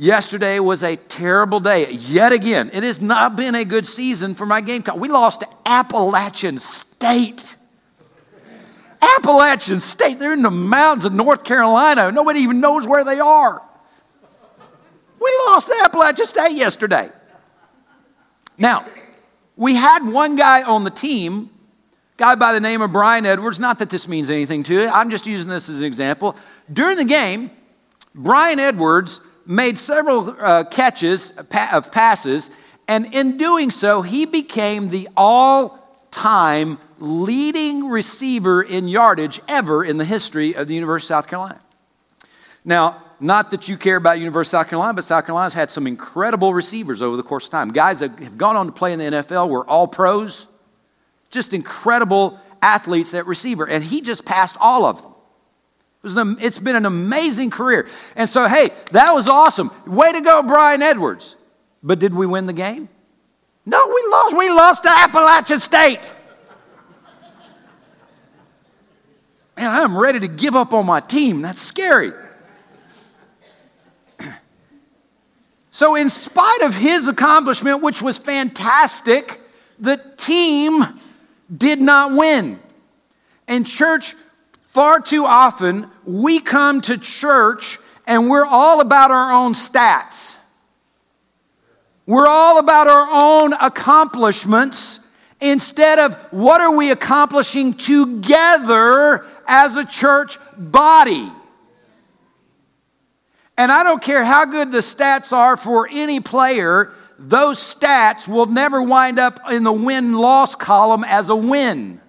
Yesterday 0.00 0.60
was 0.60 0.82
a 0.82 0.96
terrible 0.96 1.60
day. 1.60 1.90
Yet 1.90 2.32
again, 2.32 2.70
it 2.72 2.84
has 2.84 3.02
not 3.02 3.36
been 3.36 3.54
a 3.54 3.66
good 3.66 3.86
season 3.86 4.34
for 4.34 4.46
my 4.46 4.62
Gamecock. 4.62 4.96
We 4.96 5.10
lost 5.10 5.40
to 5.40 5.46
Appalachian 5.66 6.56
State. 6.56 7.54
Appalachian 9.18 9.78
State, 9.80 10.18
they're 10.18 10.32
in 10.32 10.40
the 10.40 10.50
mountains 10.50 11.04
of 11.04 11.12
North 11.12 11.44
Carolina. 11.44 12.10
Nobody 12.12 12.40
even 12.40 12.60
knows 12.60 12.88
where 12.88 13.04
they 13.04 13.20
are. 13.20 13.60
We 15.20 15.30
lost 15.48 15.66
to 15.66 15.74
Appalachian 15.84 16.24
State 16.24 16.56
yesterday. 16.56 17.10
Now, 18.56 18.86
we 19.54 19.74
had 19.74 20.02
one 20.02 20.34
guy 20.34 20.62
on 20.62 20.84
the 20.84 20.90
team, 20.90 21.50
guy 22.16 22.36
by 22.36 22.54
the 22.54 22.60
name 22.60 22.80
of 22.80 22.90
Bryan 22.90 23.26
Edwards. 23.26 23.60
Not 23.60 23.80
that 23.80 23.90
this 23.90 24.08
means 24.08 24.30
anything 24.30 24.62
to 24.62 24.72
you, 24.72 24.88
I'm 24.88 25.10
just 25.10 25.26
using 25.26 25.50
this 25.50 25.68
as 25.68 25.80
an 25.80 25.86
example. 25.86 26.36
During 26.72 26.96
the 26.96 27.04
game, 27.04 27.50
Bryan 28.14 28.58
Edwards 28.58 29.20
made 29.50 29.76
several 29.76 30.36
uh, 30.38 30.62
catches 30.64 31.32
of 31.32 31.90
passes, 31.90 32.50
and 32.86 33.12
in 33.12 33.36
doing 33.36 33.70
so, 33.72 34.00
he 34.00 34.24
became 34.24 34.90
the 34.90 35.08
all 35.16 36.06
time 36.12 36.78
leading 36.98 37.88
receiver 37.88 38.62
in 38.62 38.86
yardage 38.86 39.40
ever 39.48 39.84
in 39.84 39.96
the 39.96 40.04
history 40.04 40.54
of 40.54 40.68
the 40.68 40.74
University 40.74 41.12
of 41.12 41.18
South 41.18 41.28
Carolina. 41.28 41.60
Now, 42.64 43.02
not 43.18 43.50
that 43.50 43.68
you 43.68 43.76
care 43.76 43.96
about 43.96 44.20
University 44.20 44.56
of 44.56 44.60
South 44.60 44.70
Carolina, 44.70 44.94
but 44.94 45.04
South 45.04 45.26
Carolina's 45.26 45.54
had 45.54 45.70
some 45.70 45.86
incredible 45.86 46.54
receivers 46.54 47.02
over 47.02 47.16
the 47.16 47.22
course 47.22 47.46
of 47.46 47.50
time. 47.50 47.70
Guys 47.70 47.98
that 48.00 48.16
have 48.20 48.38
gone 48.38 48.56
on 48.56 48.66
to 48.66 48.72
play 48.72 48.92
in 48.92 48.98
the 48.98 49.04
NFL 49.04 49.50
were 49.50 49.68
all 49.68 49.88
pros, 49.88 50.46
just 51.30 51.52
incredible 51.52 52.38
athletes 52.62 53.14
at 53.14 53.26
receiver, 53.26 53.68
and 53.68 53.82
he 53.82 54.00
just 54.00 54.24
passed 54.24 54.56
all 54.60 54.84
of 54.84 55.02
them. 55.02 55.09
It 56.02 56.16
an, 56.16 56.38
it's 56.40 56.58
been 56.58 56.76
an 56.76 56.86
amazing 56.86 57.50
career. 57.50 57.86
And 58.16 58.28
so, 58.28 58.48
hey, 58.48 58.68
that 58.92 59.12
was 59.12 59.28
awesome. 59.28 59.70
Way 59.86 60.12
to 60.12 60.20
go, 60.20 60.42
Bryan 60.42 60.80
Edwards. 60.82 61.36
But 61.82 61.98
did 61.98 62.14
we 62.14 62.26
win 62.26 62.46
the 62.46 62.52
game? 62.52 62.88
No, 63.66 63.86
we 63.86 64.10
lost. 64.10 64.36
We 64.36 64.50
lost 64.50 64.82
to 64.84 64.90
Appalachian 64.90 65.60
State. 65.60 66.00
Man, 69.56 69.70
I'm 69.70 69.96
ready 69.96 70.20
to 70.20 70.28
give 70.28 70.56
up 70.56 70.72
on 70.72 70.86
my 70.86 71.00
team. 71.00 71.42
That's 71.42 71.60
scary. 71.60 72.12
So, 75.72 75.94
in 75.94 76.10
spite 76.10 76.62
of 76.62 76.76
his 76.76 77.06
accomplishment, 77.08 77.80
which 77.80 78.02
was 78.02 78.18
fantastic, 78.18 79.40
the 79.78 79.96
team 80.16 80.82
did 81.56 81.80
not 81.80 82.14
win. 82.16 82.58
And, 83.46 83.64
church, 83.64 84.14
Far 84.70 85.00
too 85.00 85.24
often, 85.24 85.90
we 86.04 86.38
come 86.38 86.80
to 86.82 86.96
church 86.96 87.78
and 88.06 88.30
we're 88.30 88.46
all 88.46 88.80
about 88.80 89.10
our 89.10 89.32
own 89.32 89.52
stats. 89.52 90.38
We're 92.06 92.28
all 92.28 92.60
about 92.60 92.86
our 92.86 93.08
own 93.10 93.52
accomplishments 93.52 95.08
instead 95.40 95.98
of 95.98 96.14
what 96.32 96.60
are 96.60 96.76
we 96.76 96.92
accomplishing 96.92 97.74
together 97.74 99.26
as 99.48 99.76
a 99.76 99.84
church 99.84 100.38
body. 100.56 101.32
And 103.58 103.72
I 103.72 103.82
don't 103.82 104.00
care 104.00 104.22
how 104.22 104.44
good 104.44 104.70
the 104.70 104.78
stats 104.78 105.32
are 105.32 105.56
for 105.56 105.88
any 105.90 106.20
player, 106.20 106.92
those 107.18 107.58
stats 107.58 108.28
will 108.28 108.46
never 108.46 108.80
wind 108.80 109.18
up 109.18 109.40
in 109.50 109.64
the 109.64 109.72
win 109.72 110.12
loss 110.12 110.54
column 110.54 111.02
as 111.02 111.28
a 111.28 111.36
win. 111.36 112.00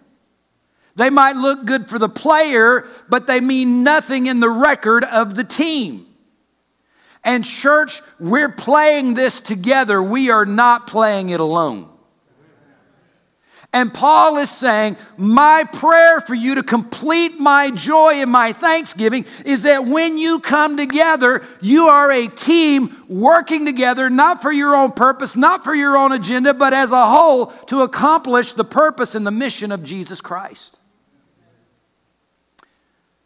They 0.95 1.10
might 1.10 1.36
look 1.36 1.65
good 1.65 1.88
for 1.88 1.98
the 1.98 2.10
player, 2.10 2.86
but 3.10 3.27
they 3.27 3.39
mean 3.39 3.83
nothing 3.83 4.27
in 4.27 4.39
the 4.39 4.50
record 4.50 5.03
of 5.05 5.36
the 5.36 5.43
team. 5.43 6.05
And, 7.24 7.45
church, 7.45 8.01
we're 8.19 8.51
playing 8.51 9.13
this 9.13 9.39
together. 9.39 10.01
We 10.01 10.31
are 10.31 10.45
not 10.45 10.88
playing 10.88 11.29
it 11.29 11.39
alone. 11.39 11.88
And 13.74 13.93
Paul 13.93 14.38
is 14.38 14.50
saying, 14.50 14.98
My 15.17 15.63
prayer 15.71 16.19
for 16.21 16.36
you 16.36 16.55
to 16.55 16.63
complete 16.63 17.39
my 17.39 17.71
joy 17.71 18.15
and 18.15 18.29
my 18.29 18.51
thanksgiving 18.51 19.25
is 19.45 19.63
that 19.63 19.86
when 19.86 20.17
you 20.17 20.41
come 20.41 20.75
together, 20.75 21.41
you 21.62 21.86
are 21.86 22.12
a 22.12 22.27
team 22.27 22.98
working 23.07 23.65
together, 23.65 24.10
not 24.10 24.41
for 24.41 24.51
your 24.51 24.75
own 24.75 24.91
purpose, 24.91 25.38
not 25.38 25.63
for 25.63 25.74
your 25.74 25.95
own 25.95 26.12
agenda, 26.12 26.53
but 26.53 26.74
as 26.74 26.91
a 26.91 27.05
whole 27.05 27.45
to 27.67 27.81
accomplish 27.81 28.51
the 28.53 28.65
purpose 28.65 29.15
and 29.15 29.25
the 29.25 29.31
mission 29.31 29.71
of 29.71 29.83
Jesus 29.83 30.19
Christ. 30.19 30.80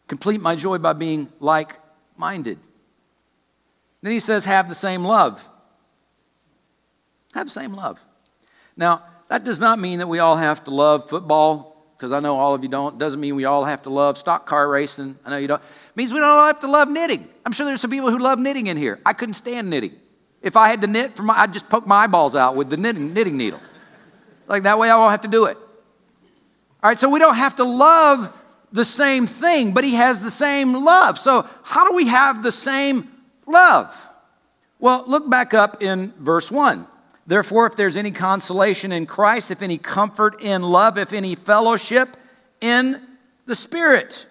Complete 0.07 0.41
my 0.41 0.55
joy 0.55 0.77
by 0.77 0.93
being 0.93 1.27
like 1.39 1.79
minded. 2.17 2.59
Then 4.01 4.11
he 4.11 4.19
says, 4.19 4.45
have 4.45 4.69
the 4.69 4.75
same 4.75 5.03
love. 5.03 5.47
Have 7.33 7.47
the 7.47 7.51
same 7.51 7.73
love. 7.73 7.99
Now, 8.77 9.01
that 9.29 9.43
does 9.43 9.59
not 9.59 9.79
mean 9.79 9.99
that 9.99 10.07
we 10.07 10.19
all 10.19 10.37
have 10.37 10.63
to 10.65 10.71
love 10.71 11.09
football, 11.09 11.75
because 11.97 12.11
I 12.11 12.19
know 12.19 12.37
all 12.37 12.53
of 12.53 12.61
you 12.61 12.69
don't. 12.69 12.99
Doesn't 12.99 13.19
mean 13.19 13.35
we 13.35 13.45
all 13.45 13.63
have 13.63 13.81
to 13.83 13.89
love 13.89 14.17
stock 14.17 14.45
car 14.45 14.67
racing. 14.69 15.17
I 15.25 15.31
know 15.31 15.37
you 15.37 15.47
don't. 15.47 15.61
It 15.61 15.95
means 15.95 16.13
we 16.13 16.19
don't 16.19 16.29
all 16.29 16.45
have 16.45 16.59
to 16.59 16.67
love 16.67 16.89
knitting. 16.89 17.27
I'm 17.45 17.51
sure 17.51 17.65
there's 17.65 17.81
some 17.81 17.89
people 17.89 18.11
who 18.11 18.19
love 18.19 18.37
knitting 18.37 18.67
in 18.67 18.77
here. 18.77 18.99
I 19.05 19.13
couldn't 19.13 19.33
stand 19.33 19.69
knitting. 19.69 19.93
If 20.41 20.55
I 20.55 20.67
had 20.67 20.81
to 20.81 20.87
knit, 20.87 21.19
my, 21.19 21.33
I'd 21.39 21.53
just 21.53 21.69
poke 21.69 21.87
my 21.87 22.03
eyeballs 22.03 22.35
out 22.35 22.55
with 22.55 22.69
the 22.69 22.77
knitting, 22.77 23.13
knitting 23.13 23.37
needle. 23.37 23.59
Like 24.47 24.63
that 24.63 24.77
way 24.77 24.89
I 24.89 24.97
won't 24.97 25.11
have 25.11 25.21
to 25.21 25.27
do 25.27 25.45
it. 25.45 25.57
All 26.83 26.89
right, 26.89 26.99
so 26.99 27.09
we 27.09 27.17
don't 27.17 27.35
have 27.35 27.55
to 27.55 27.63
love 27.63 28.31
the 28.75 28.83
same 28.83 29.25
thing, 29.25 29.71
but 29.71 29.85
he 29.85 29.95
has 29.95 30.19
the 30.19 30.29
same 30.29 30.73
love. 30.83 31.17
So, 31.17 31.47
how 31.63 31.89
do 31.89 31.95
we 31.95 32.07
have 32.07 32.43
the 32.43 32.51
same 32.51 33.09
love? 33.47 34.09
Well, 34.79 35.05
look 35.07 35.29
back 35.29 35.53
up 35.53 35.81
in 35.81 36.11
verse 36.19 36.51
1. 36.51 36.85
Therefore, 37.25 37.67
if 37.67 37.77
there's 37.77 37.95
any 37.95 38.11
consolation 38.11 38.91
in 38.91 39.05
Christ, 39.05 39.49
if 39.49 39.61
any 39.61 39.77
comfort 39.77 40.41
in 40.41 40.61
love, 40.61 40.97
if 40.97 41.13
any 41.13 41.35
fellowship 41.35 42.17
in 42.59 43.01
the 43.45 43.55
Spirit. 43.55 44.25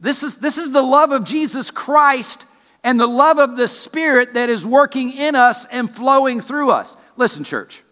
This 0.00 0.24
is, 0.24 0.34
this 0.34 0.58
is 0.58 0.72
the 0.72 0.82
love 0.82 1.12
of 1.12 1.24
Jesus 1.24 1.70
Christ 1.70 2.44
and 2.82 2.98
the 2.98 3.06
love 3.06 3.38
of 3.38 3.56
the 3.56 3.68
Spirit 3.68 4.34
that 4.34 4.48
is 4.48 4.66
working 4.66 5.12
in 5.12 5.36
us 5.36 5.64
and 5.66 5.88
flowing 5.88 6.40
through 6.40 6.70
us. 6.70 6.96
Listen, 7.16 7.44
church, 7.44 7.84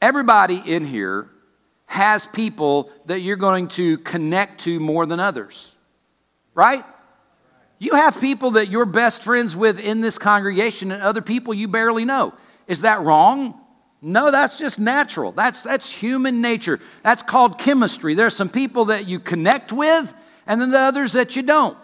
everybody 0.00 0.62
in 0.64 0.84
here 0.84 1.28
has 1.88 2.26
people 2.26 2.92
that 3.06 3.20
you're 3.20 3.36
going 3.36 3.66
to 3.66 3.96
connect 3.98 4.60
to 4.60 4.78
more 4.78 5.06
than 5.06 5.18
others, 5.18 5.74
right? 6.54 6.84
You 7.78 7.94
have 7.94 8.20
people 8.20 8.52
that 8.52 8.68
you're 8.68 8.84
best 8.84 9.22
friends 9.22 9.56
with 9.56 9.80
in 9.80 10.02
this 10.02 10.18
congregation 10.18 10.92
and 10.92 11.02
other 11.02 11.22
people 11.22 11.54
you 11.54 11.66
barely 11.66 12.04
know. 12.04 12.34
Is 12.66 12.82
that 12.82 13.00
wrong? 13.00 13.58
No, 14.02 14.30
that's 14.30 14.56
just 14.56 14.78
natural. 14.78 15.32
That's, 15.32 15.62
that's 15.62 15.90
human 15.90 16.42
nature. 16.42 16.78
That's 17.02 17.22
called 17.22 17.58
chemistry. 17.58 18.14
There 18.14 18.26
are 18.26 18.30
some 18.30 18.50
people 18.50 18.86
that 18.86 19.08
you 19.08 19.18
connect 19.18 19.72
with, 19.72 20.12
and 20.46 20.60
then 20.60 20.70
the 20.70 20.78
others 20.78 21.12
that 21.12 21.36
you 21.36 21.42
don't. 21.42 21.76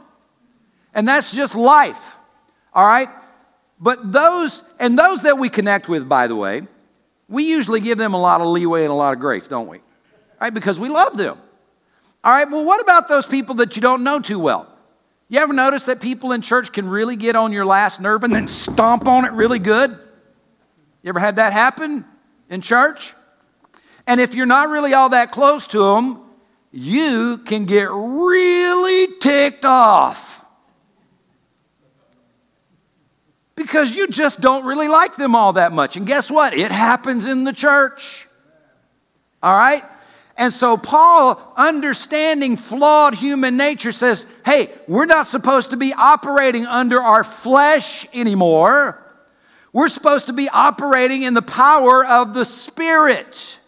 And 0.93 1.09
that's 1.09 1.35
just 1.35 1.55
life. 1.55 2.17
All 2.75 2.87
right? 2.87 3.09
But 3.81 4.13
those, 4.13 4.63
and 4.79 4.99
those 4.99 5.23
that 5.23 5.39
we 5.39 5.49
connect 5.49 5.89
with, 5.89 6.07
by 6.07 6.27
the 6.27 6.37
way, 6.37 6.63
we 7.27 7.45
usually 7.45 7.81
give 7.81 7.97
them 7.97 8.13
a 8.13 8.21
lot 8.21 8.43
of 8.43 8.49
leeway 8.49 8.83
and 8.83 8.91
a 8.91 8.95
lot 8.95 9.15
of 9.15 9.19
grace, 9.19 9.47
don't 9.47 9.67
we? 9.67 9.81
Right? 10.41 10.53
Because 10.53 10.79
we 10.79 10.89
love 10.89 11.17
them. 11.17 11.39
All 12.23 12.33
right, 12.33 12.51
well, 12.51 12.65
what 12.65 12.81
about 12.81 13.09
those 13.09 13.27
people 13.27 13.57
that 13.57 13.77
you 13.77 13.83
don't 13.83 14.03
know 14.03 14.19
too 14.19 14.39
well? 14.39 14.67
You 15.29 15.41
ever 15.41 15.53
notice 15.53 15.85
that 15.85 16.01
people 16.01 16.33
in 16.33 16.43
church 16.43 16.73
can 16.73 16.89
really 16.89 17.17
get 17.17 17.37
on 17.37 17.53
your 17.53 17.67
last 17.67 18.01
nerve 18.01 18.25
and 18.25 18.35
then 18.35 18.49
stomp 18.49 19.07
on 19.07 19.25
it 19.25 19.33
really 19.33 19.59
good? 19.59 19.91
You 21.03 21.09
ever 21.09 21.21
had 21.21 21.37
that 21.37 21.53
happen 21.53 22.05
in 22.49 22.61
church? 22.61 23.15
And 24.07 24.21
if 24.21 24.35
you're 24.35 24.47
not 24.47 24.69
really 24.69 24.95
all 24.95 25.11
that 25.11 25.33
close 25.33 25.67
to 25.69 25.79
them, 25.79 26.21
you 26.73 27.39
can 27.39 27.65
get 27.65 27.89
really 27.91 29.19
ticked 29.21 29.65
off. 29.65 30.45
Because 33.55 33.95
you 33.95 34.09
just 34.09 34.41
don't 34.41 34.65
really 34.65 34.89
like 34.89 35.17
them 35.17 35.35
all 35.35 35.55
that 35.55 35.73
much. 35.73 35.97
And 35.97 36.07
guess 36.07 36.31
what? 36.31 36.55
It 36.55 36.73
happens 36.73 37.27
in 37.27 37.45
the 37.45 37.53
church. 37.53 38.27
All 39.43 39.57
right? 39.57 39.85
And 40.37 40.53
so, 40.53 40.77
Paul, 40.77 41.41
understanding 41.57 42.57
flawed 42.57 43.15
human 43.15 43.57
nature, 43.57 43.93
says, 43.93 44.27
hey, 44.45 44.71
we're 44.89 45.05
not 45.05 45.29
supposed 45.29 45.71
to 45.71 45.77
be 45.77 45.95
operating 45.95 46.67
under 46.67 47.01
our 47.01 47.23
flesh 47.23 48.07
anymore. 48.13 49.01
We're 49.73 49.89
supposed 49.89 50.27
to 50.27 50.33
be 50.33 50.49
operating 50.49 51.23
in 51.23 51.35
the 51.35 51.43
power 51.43 52.05
of 52.05 52.35
the 52.35 52.45
Spirit. 52.45 53.61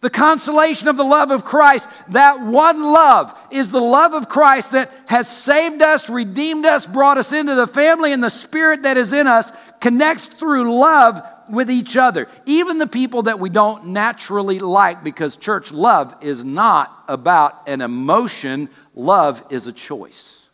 The 0.00 0.10
consolation 0.10 0.88
of 0.88 0.96
the 0.96 1.04
love 1.04 1.30
of 1.30 1.44
Christ, 1.44 1.88
that 2.10 2.40
one 2.40 2.82
love 2.82 3.38
is 3.50 3.70
the 3.70 3.80
love 3.80 4.14
of 4.14 4.28
Christ 4.28 4.72
that 4.72 4.90
has 5.06 5.28
saved 5.28 5.82
us, 5.82 6.08
redeemed 6.08 6.64
us, 6.64 6.86
brought 6.86 7.18
us 7.18 7.32
into 7.32 7.54
the 7.54 7.66
family, 7.66 8.12
and 8.12 8.22
the 8.22 8.30
Spirit 8.30 8.84
that 8.84 8.96
is 8.96 9.12
in 9.12 9.26
us 9.26 9.50
connects 9.80 10.26
through 10.26 10.72
love 10.72 11.20
with 11.50 11.70
each 11.70 11.96
other. 11.96 12.28
Even 12.46 12.78
the 12.78 12.86
people 12.86 13.22
that 13.22 13.38
we 13.38 13.48
don't 13.48 13.88
naturally 13.88 14.58
like, 14.58 15.02
because 15.02 15.36
church 15.36 15.72
love 15.72 16.14
is 16.20 16.44
not 16.44 17.04
about 17.08 17.68
an 17.68 17.80
emotion, 17.80 18.68
love 18.94 19.44
is 19.50 19.66
a 19.66 19.72
choice. 19.72 20.48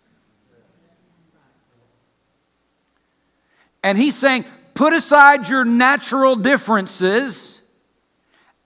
And 3.82 3.98
he's 3.98 4.16
saying, 4.16 4.44
put 4.72 4.92
aside 4.92 5.48
your 5.48 5.64
natural 5.64 6.36
differences 6.36 7.60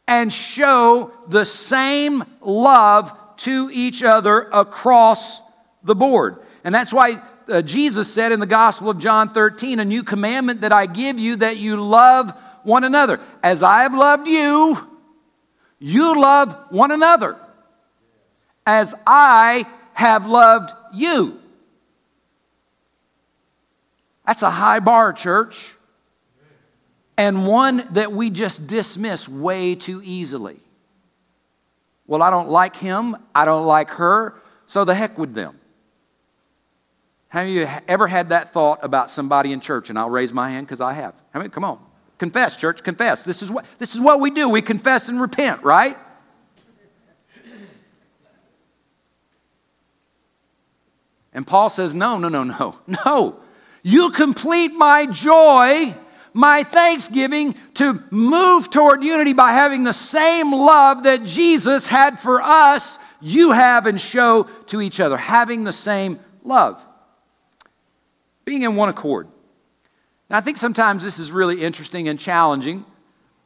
and 0.06 0.32
show 0.32 1.12
the 1.28 1.44
same 1.44 2.24
love 2.40 3.12
to 3.38 3.70
each 3.72 4.02
other 4.02 4.48
across 4.52 5.40
the 5.82 5.94
board. 5.94 6.38
And 6.64 6.74
that's 6.74 6.92
why 6.92 7.20
uh, 7.48 7.62
Jesus 7.62 8.12
said 8.12 8.32
in 8.32 8.40
the 8.40 8.46
Gospel 8.46 8.90
of 8.90 8.98
John 8.98 9.30
13, 9.30 9.80
a 9.80 9.84
new 9.84 10.02
commandment 10.02 10.62
that 10.62 10.72
I 10.72 10.86
give 10.86 11.18
you 11.18 11.36
that 11.36 11.56
you 11.56 11.76
love 11.76 12.32
one 12.62 12.84
another. 12.84 13.20
As 13.42 13.62
I 13.62 13.82
have 13.82 13.94
loved 13.94 14.28
you, 14.28 14.78
you 15.78 16.20
love 16.20 16.54
one 16.70 16.90
another. 16.90 17.36
As 18.66 18.94
I 19.06 19.64
have 19.94 20.26
loved 20.26 20.72
you. 20.92 21.40
That's 24.26 24.42
a 24.42 24.50
high 24.50 24.80
bar, 24.80 25.12
church, 25.12 25.74
and 27.16 27.46
one 27.46 27.82
that 27.92 28.12
we 28.12 28.30
just 28.30 28.68
dismiss 28.68 29.28
way 29.28 29.74
too 29.74 30.02
easily. 30.04 30.60
Well, 32.06 32.22
I 32.22 32.30
don't 32.30 32.48
like 32.48 32.76
him, 32.76 33.16
I 33.34 33.44
don't 33.44 33.66
like 33.66 33.90
her, 33.90 34.34
so 34.66 34.84
the 34.84 34.94
heck 34.94 35.18
with 35.18 35.34
them. 35.34 35.57
Have 37.28 37.48
you 37.48 37.68
ever 37.86 38.06
had 38.06 38.30
that 38.30 38.52
thought 38.52 38.78
about 38.82 39.10
somebody 39.10 39.52
in 39.52 39.60
church? 39.60 39.90
And 39.90 39.98
I'll 39.98 40.08
raise 40.10 40.32
my 40.32 40.50
hand 40.50 40.66
because 40.66 40.80
I 40.80 40.94
have. 40.94 41.14
I 41.34 41.38
mean, 41.38 41.50
come 41.50 41.64
on. 41.64 41.78
Confess, 42.16 42.56
church, 42.56 42.82
confess. 42.82 43.22
This 43.22 43.42
is 43.42 43.50
what 43.50 43.64
this 43.78 43.94
is 43.94 44.00
what 44.00 44.18
we 44.18 44.30
do. 44.30 44.48
We 44.48 44.62
confess 44.62 45.08
and 45.08 45.20
repent, 45.20 45.62
right? 45.62 45.96
And 51.32 51.46
Paul 51.46 51.68
says, 51.68 51.94
No, 51.94 52.18
no, 52.18 52.28
no, 52.28 52.42
no, 52.42 52.76
no. 53.06 53.40
You 53.84 54.10
complete 54.10 54.72
my 54.72 55.06
joy, 55.06 55.94
my 56.32 56.64
thanksgiving 56.64 57.54
to 57.74 58.02
move 58.10 58.70
toward 58.70 59.04
unity 59.04 59.34
by 59.34 59.52
having 59.52 59.84
the 59.84 59.92
same 59.92 60.52
love 60.52 61.04
that 61.04 61.24
Jesus 61.24 61.86
had 61.86 62.18
for 62.18 62.40
us, 62.42 62.98
you 63.20 63.52
have 63.52 63.86
and 63.86 64.00
show 64.00 64.48
to 64.66 64.80
each 64.80 64.98
other. 64.98 65.16
Having 65.16 65.62
the 65.62 65.72
same 65.72 66.18
love. 66.42 66.84
Being 68.48 68.62
in 68.62 68.76
one 68.76 68.88
accord. 68.88 69.28
Now, 70.30 70.38
I 70.38 70.40
think 70.40 70.56
sometimes 70.56 71.04
this 71.04 71.18
is 71.18 71.30
really 71.30 71.62
interesting 71.62 72.08
and 72.08 72.18
challenging. 72.18 72.86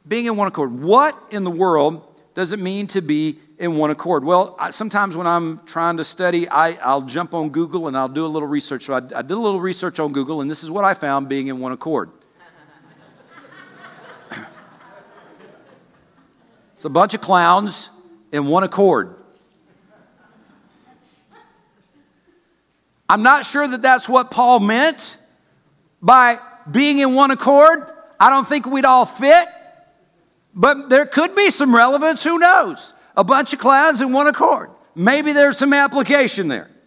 Being 0.07 0.27
in 0.27 0.37
one 0.37 0.47
accord. 0.47 0.81
What 0.81 1.13
in 1.29 1.43
the 1.43 1.51
world 1.51 2.07
does 2.35 2.53
it 2.53 2.59
mean 2.59 2.87
to 2.87 3.01
be 3.01 3.37
in 3.59 3.75
one 3.75 3.91
accord? 3.91 4.23
Well, 4.23 4.55
I, 4.57 4.69
sometimes 4.69 5.17
when 5.17 5.27
I'm 5.27 5.59
trying 5.65 5.97
to 5.97 6.05
study, 6.05 6.47
I, 6.47 6.95
will 6.95 7.01
jump 7.01 7.33
on 7.33 7.49
Google 7.49 7.89
and 7.89 7.97
I'll 7.97 8.07
do 8.07 8.25
a 8.25 8.27
little 8.27 8.47
research. 8.47 8.83
So 8.83 8.93
I, 8.93 8.99
I 8.99 9.21
did 9.21 9.31
a 9.31 9.35
little 9.35 9.59
research 9.59 9.99
on 9.99 10.13
Google, 10.13 10.39
and 10.39 10.49
this 10.49 10.63
is 10.63 10.71
what 10.71 10.85
I 10.85 10.93
found 10.93 11.27
being 11.27 11.47
in 11.47 11.59
one 11.59 11.73
accord. 11.73 12.09
it's 16.75 16.85
a 16.85 16.89
bunch 16.89 17.13
of 17.13 17.19
clowns 17.19 17.89
in 18.31 18.47
one 18.47 18.63
accord. 18.63 19.13
I'm 23.13 23.23
not 23.23 23.45
sure 23.45 23.67
that 23.67 23.81
that's 23.81 24.09
what 24.09 24.31
Paul 24.31 24.59
meant 24.59 25.17
by 26.01 26.39
being 26.69 26.99
in 26.99 27.13
one 27.13 27.31
accord. 27.31 27.79
I 28.19 28.29
don't 28.29 28.47
think 28.47 28.65
we'd 28.65 28.85
all 28.85 29.05
fit, 29.05 29.47
but 30.55 30.89
there 30.89 31.05
could 31.05 31.35
be 31.35 31.51
some 31.51 31.75
relevance. 31.75 32.23
Who 32.23 32.39
knows? 32.39 32.93
a 33.15 33.23
bunch 33.23 33.53
of 33.53 33.59
clowns 33.59 34.01
in 34.01 34.11
one 34.11 34.27
accord. 34.27 34.69
Maybe 34.95 35.31
there's 35.31 35.57
some 35.57 35.73
application 35.73 36.47
there. 36.47 36.69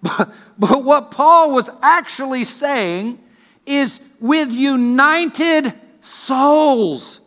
But, 0.00 0.30
but 0.56 0.84
what 0.84 1.10
Paul 1.10 1.52
was 1.52 1.68
actually 1.82 2.44
saying 2.44 3.18
is 3.66 4.00
with 4.20 4.52
united 4.52 5.72
souls, 6.00 7.20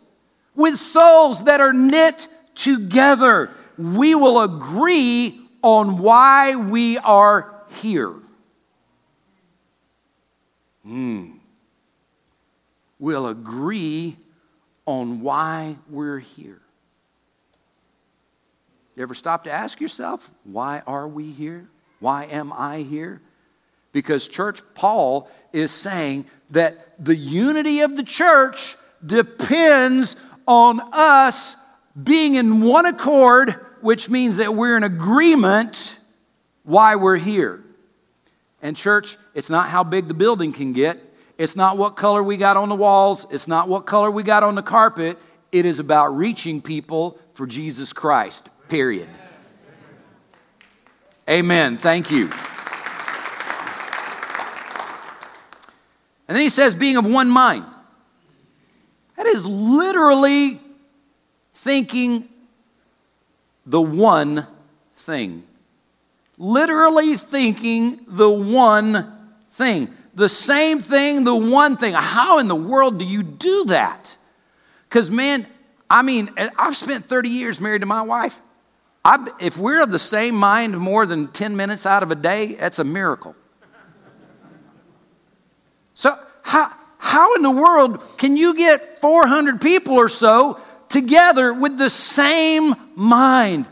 with 0.54 0.76
souls 0.76 1.44
that 1.44 1.60
are 1.60 1.74
knit 1.74 2.28
together, 2.54 3.50
we 3.76 4.14
will 4.14 4.40
agree 4.40 5.38
on 5.62 5.98
why 5.98 6.56
we 6.56 6.96
are 6.96 7.51
here. 7.72 8.14
Hmm. 10.84 11.32
We'll 12.98 13.26
agree 13.26 14.16
on 14.86 15.20
why 15.20 15.76
we're 15.88 16.18
here. 16.18 16.60
You 18.96 19.02
ever 19.02 19.14
stop 19.14 19.44
to 19.44 19.52
ask 19.52 19.80
yourself, 19.80 20.30
why 20.44 20.82
are 20.86 21.08
we 21.08 21.30
here? 21.30 21.66
Why 22.00 22.24
am 22.24 22.52
I 22.52 22.78
here? 22.78 23.20
Because, 23.92 24.28
church, 24.28 24.60
Paul 24.74 25.30
is 25.52 25.70
saying 25.70 26.26
that 26.50 27.04
the 27.04 27.16
unity 27.16 27.80
of 27.80 27.96
the 27.96 28.02
church 28.02 28.76
depends 29.04 30.16
on 30.46 30.80
us 30.92 31.56
being 32.00 32.34
in 32.34 32.62
one 32.62 32.86
accord, 32.86 33.52
which 33.80 34.10
means 34.10 34.38
that 34.38 34.54
we're 34.54 34.76
in 34.76 34.82
agreement 34.82 35.98
why 36.64 36.96
we're 36.96 37.16
here. 37.16 37.61
And, 38.62 38.76
church, 38.76 39.18
it's 39.34 39.50
not 39.50 39.68
how 39.68 39.84
big 39.84 40.08
the 40.08 40.14
building 40.14 40.52
can 40.52 40.72
get, 40.72 40.98
it's 41.36 41.56
not 41.56 41.76
what 41.76 41.96
color 41.96 42.22
we 42.22 42.36
got 42.36 42.56
on 42.56 42.68
the 42.68 42.76
walls, 42.76 43.26
it's 43.30 43.48
not 43.48 43.68
what 43.68 43.84
color 43.84 44.10
we 44.10 44.22
got 44.22 44.42
on 44.42 44.54
the 44.54 44.62
carpet. 44.62 45.18
It 45.50 45.66
is 45.66 45.80
about 45.80 46.16
reaching 46.16 46.62
people 46.62 47.18
for 47.34 47.46
Jesus 47.46 47.92
Christ 47.92 48.48
period. 48.72 49.08
Amen. 51.28 51.76
Thank 51.76 52.10
you. 52.10 52.30
And 56.26 56.36
then 56.36 56.40
he 56.40 56.48
says, 56.48 56.74
being 56.74 56.96
of 56.96 57.04
one 57.04 57.28
mind. 57.28 57.66
That 59.18 59.26
is 59.26 59.44
literally 59.44 60.58
thinking 61.52 62.26
the 63.66 63.82
one 63.82 64.46
thing. 64.96 65.42
Literally 66.42 67.14
thinking 67.16 68.00
the 68.08 68.28
one 68.28 69.16
thing. 69.52 69.86
The 70.16 70.28
same 70.28 70.80
thing, 70.80 71.22
the 71.22 71.36
one 71.36 71.76
thing. 71.76 71.94
How 71.94 72.40
in 72.40 72.48
the 72.48 72.56
world 72.56 72.98
do 72.98 73.04
you 73.04 73.22
do 73.22 73.66
that? 73.66 74.16
Because, 74.88 75.08
man, 75.08 75.46
I 75.88 76.02
mean, 76.02 76.30
eh, 76.36 76.48
I've 76.58 76.76
spent 76.76 77.04
30 77.04 77.28
years 77.28 77.60
married 77.60 77.82
to 77.82 77.86
my 77.86 78.02
wife. 78.02 78.40
I, 79.04 79.24
if 79.38 79.56
we're 79.56 79.84
of 79.84 79.92
the 79.92 80.00
same 80.00 80.34
mind 80.34 80.76
more 80.76 81.06
than 81.06 81.28
10 81.28 81.56
minutes 81.56 81.86
out 81.86 82.02
of 82.02 82.10
a 82.10 82.16
day, 82.16 82.54
that's 82.54 82.80
a 82.80 82.84
miracle. 82.84 83.36
So, 85.94 86.12
how, 86.42 86.72
how 86.98 87.36
in 87.36 87.42
the 87.42 87.52
world 87.52 88.02
can 88.18 88.36
you 88.36 88.56
get 88.56 88.80
400 89.00 89.60
people 89.60 89.94
or 89.94 90.08
so 90.08 90.60
together 90.88 91.54
with 91.54 91.78
the 91.78 91.88
same 91.88 92.74
mind? 92.96 93.66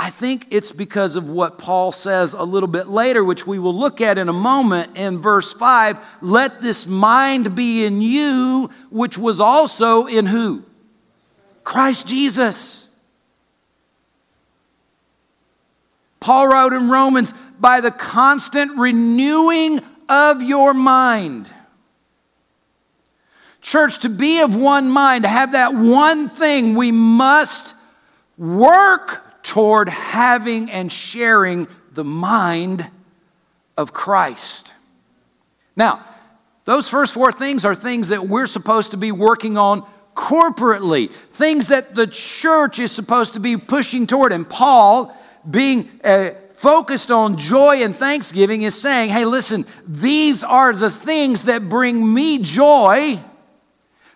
I 0.00 0.10
think 0.10 0.46
it's 0.50 0.70
because 0.70 1.16
of 1.16 1.28
what 1.28 1.58
Paul 1.58 1.90
says 1.90 2.32
a 2.32 2.44
little 2.44 2.68
bit 2.68 2.86
later, 2.86 3.24
which 3.24 3.48
we 3.48 3.58
will 3.58 3.74
look 3.74 4.00
at 4.00 4.16
in 4.16 4.28
a 4.28 4.32
moment 4.32 4.96
in 4.96 5.18
verse 5.18 5.52
5. 5.52 5.98
Let 6.22 6.62
this 6.62 6.86
mind 6.86 7.56
be 7.56 7.84
in 7.84 8.00
you, 8.00 8.70
which 8.90 9.18
was 9.18 9.40
also 9.40 10.06
in 10.06 10.24
who? 10.26 10.62
Christ 11.64 12.06
Jesus. 12.06 12.96
Paul 16.20 16.46
wrote 16.46 16.72
in 16.72 16.88
Romans, 16.88 17.34
by 17.58 17.80
the 17.80 17.90
constant 17.90 18.78
renewing 18.78 19.80
of 20.08 20.44
your 20.44 20.74
mind. 20.74 21.50
Church, 23.60 23.98
to 24.00 24.08
be 24.08 24.42
of 24.42 24.54
one 24.54 24.88
mind, 24.88 25.24
to 25.24 25.28
have 25.28 25.52
that 25.52 25.74
one 25.74 26.28
thing, 26.28 26.76
we 26.76 26.92
must 26.92 27.74
work 28.36 29.24
toward 29.42 29.88
having 29.88 30.70
and 30.70 30.92
sharing 30.92 31.68
the 31.92 32.04
mind 32.04 32.86
of 33.76 33.92
Christ. 33.92 34.74
Now, 35.76 36.04
those 36.64 36.88
first 36.88 37.14
four 37.14 37.32
things 37.32 37.64
are 37.64 37.74
things 37.74 38.08
that 38.08 38.22
we're 38.22 38.46
supposed 38.46 38.90
to 38.90 38.96
be 38.96 39.10
working 39.10 39.56
on 39.56 39.86
corporately, 40.14 41.10
things 41.10 41.68
that 41.68 41.94
the 41.94 42.06
church 42.06 42.78
is 42.78 42.90
supposed 42.92 43.34
to 43.34 43.40
be 43.40 43.56
pushing 43.56 44.06
toward. 44.06 44.32
And 44.32 44.46
Paul, 44.46 45.16
being 45.48 45.88
uh, 46.02 46.30
focused 46.54 47.10
on 47.10 47.38
joy 47.38 47.84
and 47.84 47.94
thanksgiving, 47.94 48.62
is 48.62 48.78
saying, 48.78 49.10
hey, 49.10 49.24
listen, 49.24 49.64
these 49.86 50.42
are 50.42 50.72
the 50.72 50.90
things 50.90 51.44
that 51.44 51.68
bring 51.68 52.12
me 52.12 52.40
joy, 52.40 53.18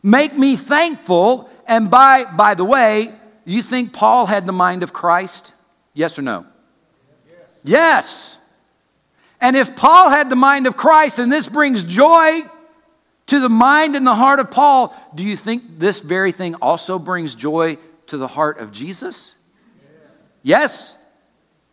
make 0.03 0.37
me 0.37 0.57
thankful, 0.57 1.49
and 1.67 1.89
by, 1.89 2.25
by 2.37 2.55
the 2.55 2.65
way, 2.65 3.15
you 3.45 3.63
think 3.63 3.93
Paul 3.93 4.27
had 4.27 4.47
the 4.47 4.53
mind 4.53 4.83
of 4.83 4.93
Christ? 4.93 5.53
Yes 5.95 6.19
or 6.19 6.23
no? 6.23 6.47
Yes. 7.27 7.39
yes. 7.65 8.39
And 9.41 9.57
if 9.57 9.75
Paul 9.75 10.11
had 10.11 10.31
the 10.31 10.37
mind 10.37 10.67
of 10.67 10.77
Christ 10.77 11.19
and 11.19 11.31
this 11.31 11.49
brings 11.49 11.83
joy 11.83 12.43
to 13.27 13.41
the 13.41 13.49
mind 13.49 13.97
and 13.97 14.07
the 14.07 14.15
heart 14.15 14.39
of 14.39 14.51
Paul, 14.51 14.95
do 15.15 15.25
you 15.25 15.37
think 15.37 15.63
this 15.79 16.01
very 16.01 16.33
thing 16.33 16.55
also 16.57 16.99
brings 16.99 17.35
joy 17.35 17.79
to 18.07 18.17
the 18.17 18.29
heart 18.29 18.59
of 18.59 18.73
Jesus? 18.73 19.39
Yes? 20.43 21.03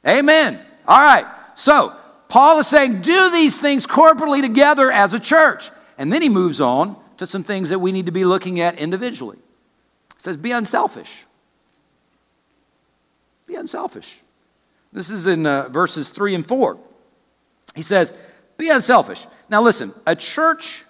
Amen. 0.08 0.60
All 0.88 1.00
right. 1.00 1.26
So, 1.56 1.94
Paul 2.28 2.60
is 2.60 2.68
saying, 2.68 3.02
do 3.02 3.32
these 3.32 3.60
things 3.60 3.86
corporately 3.86 4.42
together 4.42 4.92
as 4.92 5.14
a 5.14 5.20
church. 5.20 5.70
And 5.98 6.14
then 6.14 6.22
he 6.22 6.30
moves 6.30 6.62
on 6.62 6.96
to 7.18 7.26
some 7.26 7.44
things 7.44 7.70
that 7.70 7.80
we 7.80 7.92
need 7.92 8.06
to 8.06 8.12
be 8.12 8.24
looking 8.24 8.60
at 8.62 8.80
individually. 8.80 9.38
He 9.38 10.22
says, 10.22 10.38
be 10.38 10.52
unselfish. 10.52 11.26
Be 13.50 13.56
unselfish. 13.56 14.22
This 14.94 15.10
is 15.10 15.26
in 15.26 15.48
uh, 15.48 15.70
verses 15.70 16.10
3 16.10 16.36
and 16.36 16.48
4. 16.48 16.78
He 17.74 17.82
says, 17.82 18.14
Be 18.60 18.70
unselfish. 18.70 19.26
Now, 19.50 19.64
listen, 19.64 19.92
a 20.06 20.16
church 20.16 20.86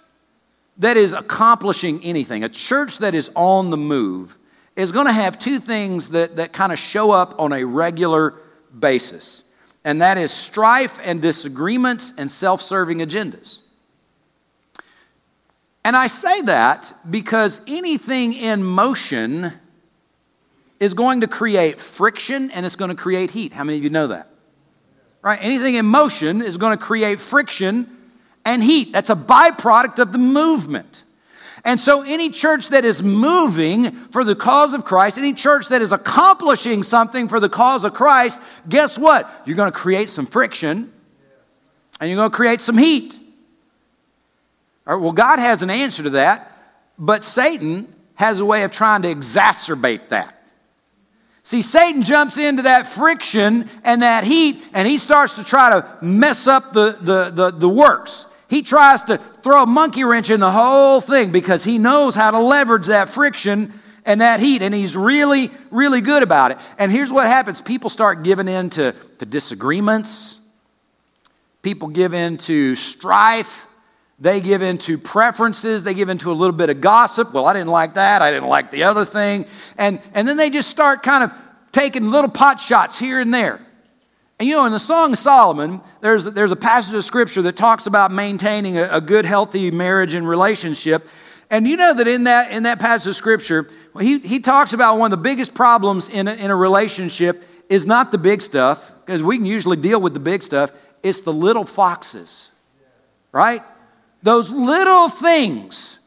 that 0.76 0.98
is 0.98 1.14
accomplishing 1.14 2.04
anything, 2.04 2.44
a 2.44 2.50
church 2.50 2.98
that 2.98 3.14
is 3.14 3.30
on 3.34 3.70
the 3.70 3.78
move, 3.78 4.36
is 4.76 4.92
going 4.92 5.06
to 5.06 5.12
have 5.12 5.38
two 5.38 5.58
things 5.58 6.10
that, 6.10 6.36
that 6.36 6.52
kind 6.52 6.70
of 6.70 6.78
show 6.78 7.10
up 7.10 7.40
on 7.40 7.54
a 7.54 7.64
regular 7.64 8.34
basis, 8.78 9.44
and 9.82 10.02
that 10.02 10.18
is 10.18 10.30
strife 10.30 10.98
and 11.02 11.22
disagreements 11.22 12.12
and 12.18 12.30
self 12.30 12.60
serving 12.60 12.98
agendas. 12.98 13.60
And 15.82 15.96
I 15.96 16.08
say 16.08 16.42
that 16.42 16.92
because 17.08 17.62
anything 17.66 18.34
in 18.34 18.62
motion 18.62 19.54
is 20.80 20.94
going 20.94 21.20
to 21.20 21.28
create 21.28 21.80
friction 21.80 22.50
and 22.50 22.66
it's 22.66 22.76
going 22.76 22.88
to 22.88 22.96
create 22.96 23.30
heat. 23.30 23.52
How 23.52 23.62
many 23.62 23.78
of 23.78 23.84
you 23.84 23.90
know 23.90 24.08
that? 24.08 24.28
Right? 25.22 25.38
Anything 25.40 25.74
in 25.74 25.84
motion 25.84 26.40
is 26.40 26.56
going 26.56 26.76
to 26.76 26.82
create 26.82 27.20
friction 27.20 27.86
and 28.46 28.62
heat. 28.62 28.92
That's 28.92 29.10
a 29.10 29.14
byproduct 29.14 29.98
of 29.98 30.12
the 30.12 30.18
movement. 30.18 31.04
And 31.62 31.78
so, 31.78 32.02
any 32.02 32.30
church 32.30 32.70
that 32.70 32.86
is 32.86 33.02
moving 33.02 33.90
for 33.90 34.24
the 34.24 34.34
cause 34.34 34.72
of 34.72 34.86
Christ, 34.86 35.18
any 35.18 35.34
church 35.34 35.68
that 35.68 35.82
is 35.82 35.92
accomplishing 35.92 36.82
something 36.82 37.28
for 37.28 37.38
the 37.38 37.50
cause 37.50 37.84
of 37.84 37.92
Christ, 37.92 38.40
guess 38.66 38.98
what? 38.98 39.30
You're 39.44 39.56
going 39.56 39.70
to 39.70 39.78
create 39.78 40.08
some 40.08 40.24
friction 40.24 40.90
and 42.00 42.08
you're 42.08 42.16
going 42.16 42.30
to 42.30 42.36
create 42.36 42.62
some 42.62 42.78
heat. 42.78 43.14
All 44.86 44.96
right, 44.96 45.02
well, 45.02 45.12
God 45.12 45.38
has 45.38 45.62
an 45.62 45.68
answer 45.68 46.02
to 46.04 46.10
that, 46.10 46.50
but 46.98 47.22
Satan 47.24 47.92
has 48.14 48.40
a 48.40 48.44
way 48.44 48.62
of 48.62 48.70
trying 48.70 49.02
to 49.02 49.14
exacerbate 49.14 50.08
that. 50.08 50.39
See, 51.50 51.62
Satan 51.62 52.04
jumps 52.04 52.38
into 52.38 52.62
that 52.62 52.86
friction 52.86 53.68
and 53.82 54.02
that 54.02 54.22
heat, 54.22 54.62
and 54.72 54.86
he 54.86 54.98
starts 54.98 55.34
to 55.34 55.42
try 55.42 55.70
to 55.70 55.96
mess 56.00 56.46
up 56.46 56.72
the, 56.72 56.96
the, 57.00 57.30
the, 57.30 57.50
the, 57.50 57.68
works. 57.68 58.26
He 58.48 58.62
tries 58.62 59.02
to 59.02 59.18
throw 59.18 59.64
a 59.64 59.66
monkey 59.66 60.04
wrench 60.04 60.30
in 60.30 60.38
the 60.38 60.52
whole 60.52 61.00
thing 61.00 61.32
because 61.32 61.64
he 61.64 61.76
knows 61.76 62.14
how 62.14 62.30
to 62.30 62.38
leverage 62.38 62.86
that 62.86 63.08
friction 63.08 63.72
and 64.04 64.20
that 64.20 64.38
heat, 64.38 64.62
and 64.62 64.72
he's 64.72 64.94
really, 64.94 65.50
really 65.72 66.00
good 66.00 66.22
about 66.22 66.52
it. 66.52 66.58
And 66.78 66.92
here's 66.92 67.10
what 67.10 67.26
happens 67.26 67.60
people 67.60 67.90
start 67.90 68.22
giving 68.22 68.46
in 68.46 68.70
to, 68.70 68.94
to 69.18 69.26
disagreements, 69.26 70.38
people 71.62 71.88
give 71.88 72.14
in 72.14 72.38
to 72.38 72.76
strife. 72.76 73.66
They 74.20 74.40
give 74.42 74.60
into 74.60 74.98
preferences. 74.98 75.82
They 75.82 75.94
give 75.94 76.10
into 76.10 76.30
a 76.30 76.34
little 76.34 76.54
bit 76.54 76.68
of 76.68 76.80
gossip. 76.82 77.32
Well, 77.32 77.46
I 77.46 77.54
didn't 77.54 77.70
like 77.70 77.94
that. 77.94 78.20
I 78.20 78.30
didn't 78.30 78.50
like 78.50 78.70
the 78.70 78.84
other 78.84 79.06
thing. 79.06 79.46
And, 79.78 80.00
and 80.12 80.28
then 80.28 80.36
they 80.36 80.50
just 80.50 80.68
start 80.68 81.02
kind 81.02 81.24
of 81.24 81.32
taking 81.72 82.06
little 82.10 82.30
pot 82.30 82.60
shots 82.60 82.98
here 82.98 83.18
and 83.18 83.32
there. 83.32 83.60
And 84.38 84.48
you 84.48 84.54
know, 84.54 84.66
in 84.66 84.72
the 84.72 84.78
Song 84.78 85.12
of 85.12 85.18
Solomon, 85.18 85.80
there's, 86.00 86.24
there's 86.24 86.50
a 86.50 86.56
passage 86.56 86.94
of 86.94 87.04
scripture 87.04 87.42
that 87.42 87.56
talks 87.56 87.86
about 87.86 88.10
maintaining 88.12 88.76
a, 88.76 88.88
a 88.92 89.00
good, 89.00 89.24
healthy 89.24 89.70
marriage 89.70 90.14
and 90.14 90.28
relationship. 90.28 91.08
And 91.50 91.66
you 91.66 91.76
know 91.76 91.94
that 91.94 92.06
in 92.06 92.24
that, 92.24 92.52
in 92.52 92.64
that 92.64 92.78
passage 92.78 93.08
of 93.08 93.16
scripture, 93.16 93.68
he, 93.98 94.18
he 94.18 94.40
talks 94.40 94.72
about 94.72 94.98
one 94.98 95.12
of 95.12 95.18
the 95.18 95.22
biggest 95.22 95.54
problems 95.54 96.08
in 96.08 96.28
a, 96.28 96.34
in 96.34 96.50
a 96.50 96.56
relationship 96.56 97.44
is 97.68 97.86
not 97.86 98.12
the 98.12 98.18
big 98.18 98.42
stuff, 98.42 98.92
because 99.04 99.22
we 99.22 99.36
can 99.36 99.46
usually 99.46 99.76
deal 99.76 100.00
with 100.00 100.12
the 100.12 100.20
big 100.20 100.42
stuff, 100.42 100.72
it's 101.02 101.22
the 101.22 101.32
little 101.32 101.64
foxes, 101.64 102.50
right? 103.32 103.62
Those 104.22 104.50
little 104.50 105.08
things. 105.08 105.98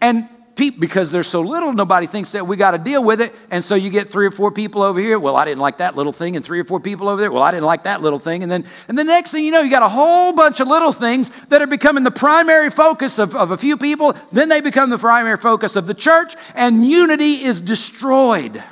And 0.00 0.28
people, 0.56 0.80
because 0.80 1.12
there's 1.12 1.26
so 1.26 1.42
little, 1.42 1.72
nobody 1.72 2.06
thinks 2.06 2.32
that 2.32 2.46
we 2.46 2.56
got 2.56 2.70
to 2.72 2.78
deal 2.78 3.04
with 3.04 3.20
it. 3.20 3.34
And 3.50 3.62
so 3.62 3.74
you 3.74 3.90
get 3.90 4.08
three 4.08 4.26
or 4.26 4.30
four 4.30 4.50
people 4.50 4.82
over 4.82 4.98
here. 4.98 5.18
Well, 5.18 5.36
I 5.36 5.44
didn't 5.44 5.60
like 5.60 5.78
that 5.78 5.96
little 5.96 6.12
thing. 6.12 6.34
And 6.34 6.44
three 6.44 6.58
or 6.58 6.64
four 6.64 6.80
people 6.80 7.08
over 7.08 7.20
there. 7.20 7.30
Well, 7.30 7.42
I 7.42 7.50
didn't 7.50 7.66
like 7.66 7.84
that 7.84 8.00
little 8.00 8.18
thing. 8.18 8.42
And 8.42 8.50
then, 8.50 8.64
and 8.88 8.98
the 8.98 9.04
next 9.04 9.30
thing 9.32 9.44
you 9.44 9.50
know, 9.52 9.60
you 9.60 9.70
got 9.70 9.82
a 9.82 9.88
whole 9.88 10.32
bunch 10.32 10.60
of 10.60 10.68
little 10.68 10.92
things 10.92 11.28
that 11.46 11.60
are 11.60 11.66
becoming 11.66 12.04
the 12.04 12.10
primary 12.10 12.70
focus 12.70 13.18
of, 13.18 13.36
of 13.36 13.50
a 13.50 13.58
few 13.58 13.76
people. 13.76 14.16
Then 14.32 14.48
they 14.48 14.60
become 14.60 14.90
the 14.90 14.98
primary 14.98 15.36
focus 15.36 15.76
of 15.76 15.86
the 15.86 15.94
church, 15.94 16.34
and 16.54 16.86
unity 16.86 17.44
is 17.44 17.60
destroyed. 17.60 18.62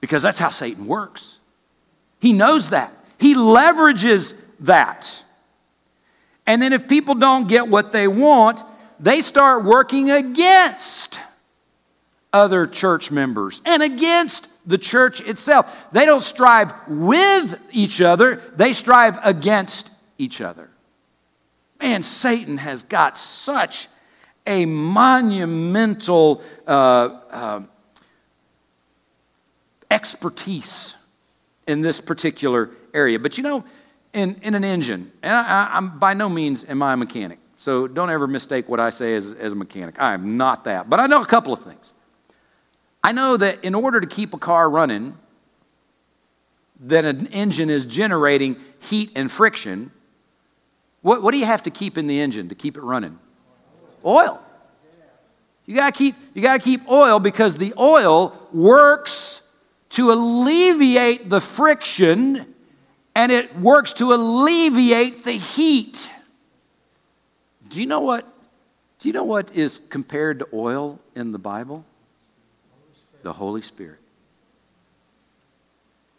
Because 0.00 0.22
that's 0.22 0.40
how 0.40 0.50
Satan 0.50 0.86
works. 0.86 1.38
He 2.20 2.32
knows 2.32 2.70
that, 2.70 2.92
he 3.18 3.34
leverages 3.34 4.38
that. 4.60 5.22
And 6.50 6.60
then 6.60 6.72
if 6.72 6.88
people 6.88 7.14
don't 7.14 7.46
get 7.46 7.68
what 7.68 7.92
they 7.92 8.08
want, 8.08 8.60
they 8.98 9.20
start 9.20 9.62
working 9.62 10.10
against 10.10 11.20
other 12.32 12.66
church 12.66 13.12
members 13.12 13.62
and 13.64 13.84
against 13.84 14.48
the 14.68 14.76
church 14.76 15.20
itself. 15.20 15.92
They 15.92 16.04
don't 16.04 16.24
strive 16.24 16.72
with 16.88 17.56
each 17.70 18.00
other, 18.00 18.42
they 18.56 18.72
strive 18.72 19.20
against 19.24 19.92
each 20.18 20.40
other. 20.40 20.68
Man, 21.80 22.02
Satan 22.02 22.58
has 22.58 22.82
got 22.82 23.16
such 23.16 23.86
a 24.44 24.64
monumental 24.64 26.42
uh, 26.66 27.20
uh, 27.30 27.62
expertise 29.88 30.96
in 31.68 31.80
this 31.80 32.00
particular 32.00 32.70
area. 32.92 33.20
But 33.20 33.38
you 33.38 33.44
know, 33.44 33.64
in, 34.12 34.36
in 34.42 34.54
an 34.54 34.64
engine, 34.64 35.10
and 35.22 35.32
I, 35.32 35.70
I'm 35.72 35.98
by 35.98 36.14
no 36.14 36.28
means 36.28 36.68
am 36.68 36.82
I 36.82 36.94
a 36.94 36.96
mechanic. 36.96 37.38
So 37.56 37.86
don't 37.86 38.10
ever 38.10 38.26
mistake 38.26 38.68
what 38.68 38.80
I 38.80 38.90
say 38.90 39.14
as, 39.14 39.32
as 39.32 39.52
a 39.52 39.56
mechanic. 39.56 40.00
I 40.00 40.14
am 40.14 40.36
not 40.36 40.64
that. 40.64 40.88
But 40.88 40.98
I 40.98 41.06
know 41.06 41.20
a 41.20 41.26
couple 41.26 41.52
of 41.52 41.60
things. 41.60 41.92
I 43.04 43.12
know 43.12 43.36
that 43.36 43.62
in 43.62 43.74
order 43.74 44.00
to 44.00 44.06
keep 44.06 44.32
a 44.32 44.38
car 44.38 44.68
running, 44.68 45.16
that 46.80 47.04
an 47.04 47.26
engine 47.28 47.68
is 47.68 47.84
generating 47.84 48.56
heat 48.80 49.12
and 49.14 49.30
friction. 49.30 49.90
What, 51.02 51.22
what 51.22 51.32
do 51.32 51.38
you 51.38 51.44
have 51.44 51.62
to 51.64 51.70
keep 51.70 51.98
in 51.98 52.06
the 52.06 52.20
engine 52.20 52.48
to 52.48 52.54
keep 52.54 52.76
it 52.76 52.82
running? 52.82 53.18
Oil. 54.04 54.40
You 55.66 55.76
gotta 55.76 55.92
keep 55.92 56.16
you 56.34 56.42
gotta 56.42 56.62
keep 56.62 56.88
oil 56.90 57.20
because 57.20 57.58
the 57.58 57.74
oil 57.78 58.36
works 58.52 59.46
to 59.90 60.10
alleviate 60.10 61.28
the 61.28 61.40
friction 61.40 62.49
and 63.20 63.30
it 63.30 63.54
works 63.56 63.92
to 63.92 64.14
alleviate 64.14 65.24
the 65.24 65.32
heat. 65.32 66.08
Do 67.68 67.78
you 67.78 67.86
know 67.86 68.00
what? 68.00 68.26
Do 68.98 69.08
you 69.08 69.12
know 69.12 69.24
what 69.24 69.54
is 69.54 69.76
compared 69.76 70.38
to 70.38 70.48
oil 70.54 70.98
in 71.14 71.30
the 71.30 71.38
Bible? 71.38 71.84
The 73.22 73.34
Holy 73.34 73.60
Spirit. 73.60 73.98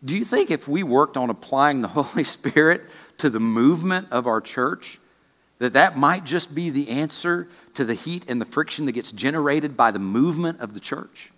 Do 0.05 0.15
you 0.15 0.23
think 0.23 0.51
if 0.51 0.67
we 0.67 0.83
worked 0.83 1.17
on 1.17 1.31
applying 1.31 1.81
the 1.81 1.87
Holy 1.99 2.23
Spirit 2.23 2.83
to 3.17 3.31
the 3.31 3.39
movement 3.39 4.07
of 4.11 4.27
our 4.27 4.39
church, 4.39 4.99
that 5.57 5.73
that 5.73 5.97
might 5.97 6.23
just 6.23 6.53
be 6.53 6.69
the 6.69 6.89
answer 6.89 7.47
to 7.73 7.83
the 7.83 7.95
heat 7.95 8.25
and 8.29 8.39
the 8.39 8.45
friction 8.45 8.85
that 8.85 8.91
gets 8.91 9.11
generated 9.11 9.75
by 9.75 9.89
the 9.89 9.97
movement 9.97 10.59
of 10.59 10.75
the 10.75 10.79
church? 10.79 11.31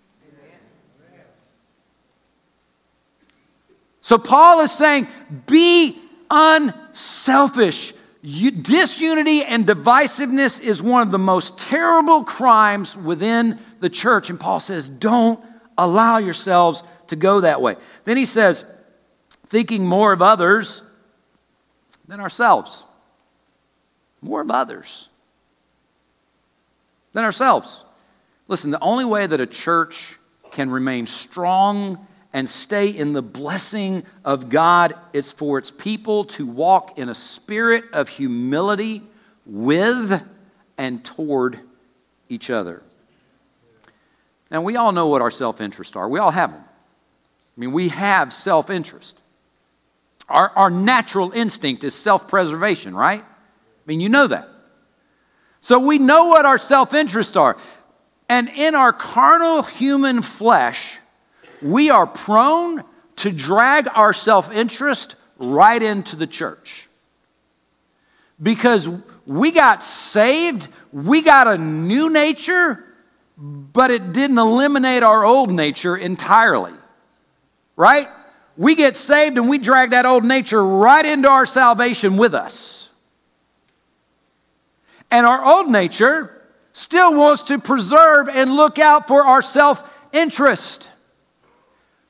So 4.04 4.18
Paul 4.18 4.60
is 4.60 4.70
saying, 4.70 5.08
be 5.46 5.98
unselfish. 6.30 7.94
You, 8.20 8.50
disunity 8.50 9.42
and 9.42 9.64
divisiveness 9.64 10.62
is 10.62 10.82
one 10.82 11.00
of 11.00 11.10
the 11.10 11.18
most 11.18 11.58
terrible 11.58 12.22
crimes 12.22 12.98
within 12.98 13.58
the 13.80 13.88
church. 13.88 14.28
And 14.28 14.38
Paul 14.38 14.60
says, 14.60 14.88
don't 14.88 15.42
allow 15.78 16.18
yourselves 16.18 16.84
to 17.06 17.16
go 17.16 17.40
that 17.40 17.62
way. 17.62 17.76
Then 18.04 18.18
he 18.18 18.26
says, 18.26 18.70
thinking 19.46 19.86
more 19.86 20.12
of 20.12 20.20
others 20.20 20.82
than 22.06 22.20
ourselves. 22.20 22.84
More 24.20 24.42
of 24.42 24.50
others 24.50 25.08
than 27.14 27.24
ourselves. 27.24 27.82
Listen, 28.48 28.70
the 28.70 28.80
only 28.80 29.06
way 29.06 29.26
that 29.26 29.40
a 29.40 29.46
church 29.46 30.18
can 30.52 30.70
remain 30.70 31.06
strong 31.06 32.06
and 32.34 32.48
stay 32.48 32.88
in 32.88 33.12
the 33.12 33.22
blessing 33.22 34.02
of 34.24 34.50
God 34.50 34.92
is 35.12 35.30
for 35.30 35.56
its 35.56 35.70
people 35.70 36.24
to 36.24 36.44
walk 36.44 36.98
in 36.98 37.08
a 37.08 37.14
spirit 37.14 37.84
of 37.92 38.08
humility 38.08 39.02
with 39.46 40.20
and 40.76 41.04
toward 41.04 41.60
each 42.28 42.50
other. 42.50 42.82
Now, 44.50 44.62
we 44.62 44.74
all 44.74 44.90
know 44.90 45.06
what 45.06 45.22
our 45.22 45.30
self 45.30 45.60
interests 45.60 45.94
are. 45.94 46.08
We 46.08 46.18
all 46.18 46.32
have 46.32 46.50
them. 46.50 46.60
I 46.60 47.60
mean, 47.60 47.72
we 47.72 47.88
have 47.88 48.32
self 48.32 48.68
interest. 48.68 49.16
Our, 50.28 50.50
our 50.56 50.70
natural 50.70 51.30
instinct 51.30 51.84
is 51.84 51.94
self 51.94 52.26
preservation, 52.26 52.96
right? 52.96 53.22
I 53.22 53.86
mean, 53.86 54.00
you 54.00 54.08
know 54.08 54.26
that. 54.26 54.48
So 55.60 55.78
we 55.78 55.98
know 55.98 56.26
what 56.26 56.44
our 56.44 56.58
self 56.58 56.94
interests 56.94 57.36
are. 57.36 57.56
And 58.28 58.48
in 58.48 58.74
our 58.74 58.92
carnal 58.92 59.62
human 59.62 60.22
flesh, 60.22 60.98
we 61.62 61.90
are 61.90 62.06
prone 62.06 62.84
to 63.16 63.30
drag 63.30 63.88
our 63.94 64.12
self 64.12 64.52
interest 64.54 65.16
right 65.38 65.82
into 65.82 66.16
the 66.16 66.26
church. 66.26 66.88
Because 68.42 68.88
we 69.26 69.50
got 69.50 69.82
saved, 69.82 70.68
we 70.92 71.22
got 71.22 71.46
a 71.46 71.56
new 71.56 72.10
nature, 72.10 72.84
but 73.36 73.90
it 73.90 74.12
didn't 74.12 74.38
eliminate 74.38 75.02
our 75.02 75.24
old 75.24 75.50
nature 75.50 75.96
entirely 75.96 76.72
right? 77.76 78.06
We 78.56 78.74
get 78.74 78.96
saved 78.96 79.36
and 79.36 79.48
we 79.48 79.58
drag 79.58 79.90
that 79.90 80.06
old 80.06 80.24
nature 80.24 80.64
right 80.64 81.04
into 81.04 81.28
our 81.28 81.46
salvation 81.46 82.16
with 82.16 82.34
us. 82.34 82.90
And 85.10 85.26
our 85.26 85.44
old 85.44 85.70
nature 85.70 86.42
still 86.72 87.14
wants 87.14 87.42
to 87.44 87.58
preserve 87.58 88.28
and 88.28 88.54
look 88.54 88.78
out 88.78 89.06
for 89.06 89.22
our 89.22 89.42
self 89.42 89.90
interest. 90.12 90.90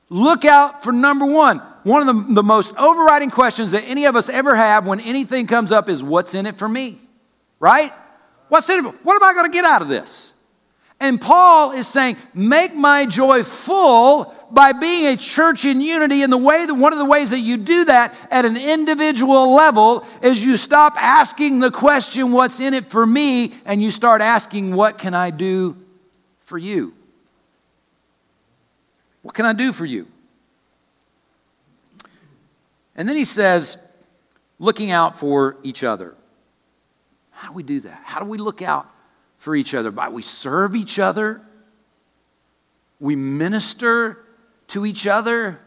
Look 0.09 0.45
out 0.45 0.83
for 0.83 0.91
number 0.91 1.25
one. 1.25 1.59
One 1.83 2.07
of 2.07 2.27
the, 2.27 2.33
the 2.33 2.43
most 2.43 2.75
overriding 2.77 3.29
questions 3.29 3.71
that 3.71 3.83
any 3.85 4.05
of 4.05 4.15
us 4.15 4.29
ever 4.29 4.55
have 4.55 4.87
when 4.87 4.99
anything 4.99 5.45
comes 5.47 5.71
up 5.71 5.89
is 5.89 6.03
what's 6.03 6.33
in 6.33 6.45
it 6.45 6.57
for 6.57 6.67
me? 6.67 6.97
Right? 7.59 7.91
What's 8.49 8.69
in 8.69 8.85
it? 8.85 8.89
What 9.03 9.15
am 9.15 9.23
I 9.23 9.33
going 9.33 9.45
to 9.45 9.51
get 9.51 9.65
out 9.65 9.81
of 9.81 9.87
this? 9.87 10.33
And 10.99 11.21
Paul 11.21 11.73
is 11.73 11.87
saying, 11.87 12.17
make 12.33 12.73
my 12.73 13.05
joy 13.05 13.43
full 13.43 14.33
by 14.49 14.71
being 14.71 15.13
a 15.13 15.17
church 15.17 15.65
in 15.65 15.79
unity. 15.79 16.23
And 16.23 16.31
the 16.31 16.37
way 16.37 16.65
that 16.65 16.73
one 16.73 16.91
of 16.91 16.99
the 16.99 17.05
ways 17.05 17.31
that 17.31 17.39
you 17.39 17.57
do 17.57 17.85
that 17.85 18.15
at 18.31 18.45
an 18.45 18.57
individual 18.57 19.53
level 19.53 20.05
is 20.23 20.43
you 20.43 20.57
stop 20.57 20.93
asking 20.97 21.59
the 21.59 21.69
question, 21.69 22.31
what's 22.31 22.59
in 22.59 22.73
it 22.73 22.85
for 22.85 23.05
me? 23.05 23.53
And 23.65 23.79
you 23.79 23.91
start 23.91 24.21
asking, 24.21 24.73
what 24.73 24.97
can 24.97 25.13
I 25.13 25.29
do 25.29 25.77
for 26.39 26.57
you? 26.57 26.94
What 29.25 29.33
can 29.33 29.47
I 29.47 29.53
do 29.53 29.73
for 29.73 29.87
you? 29.87 30.05
And 32.95 33.09
then 33.09 33.15
he 33.15 33.25
says, 33.25 33.83
looking 34.59 34.91
out 34.91 35.17
for 35.17 35.57
each 35.63 35.83
other. 35.83 36.13
How 37.31 37.47
do 37.47 37.55
we 37.55 37.63
do 37.63 37.79
that? 37.79 38.03
How 38.05 38.19
do 38.19 38.27
we 38.27 38.37
look 38.37 38.61
out 38.61 38.87
for 39.39 39.55
each 39.55 39.73
other? 39.73 39.89
By 39.89 40.09
we 40.09 40.21
serve 40.21 40.75
each 40.75 40.99
other, 40.99 41.41
we 42.99 43.15
minister 43.15 44.19
to 44.67 44.85
each 44.85 45.07
other, 45.07 45.59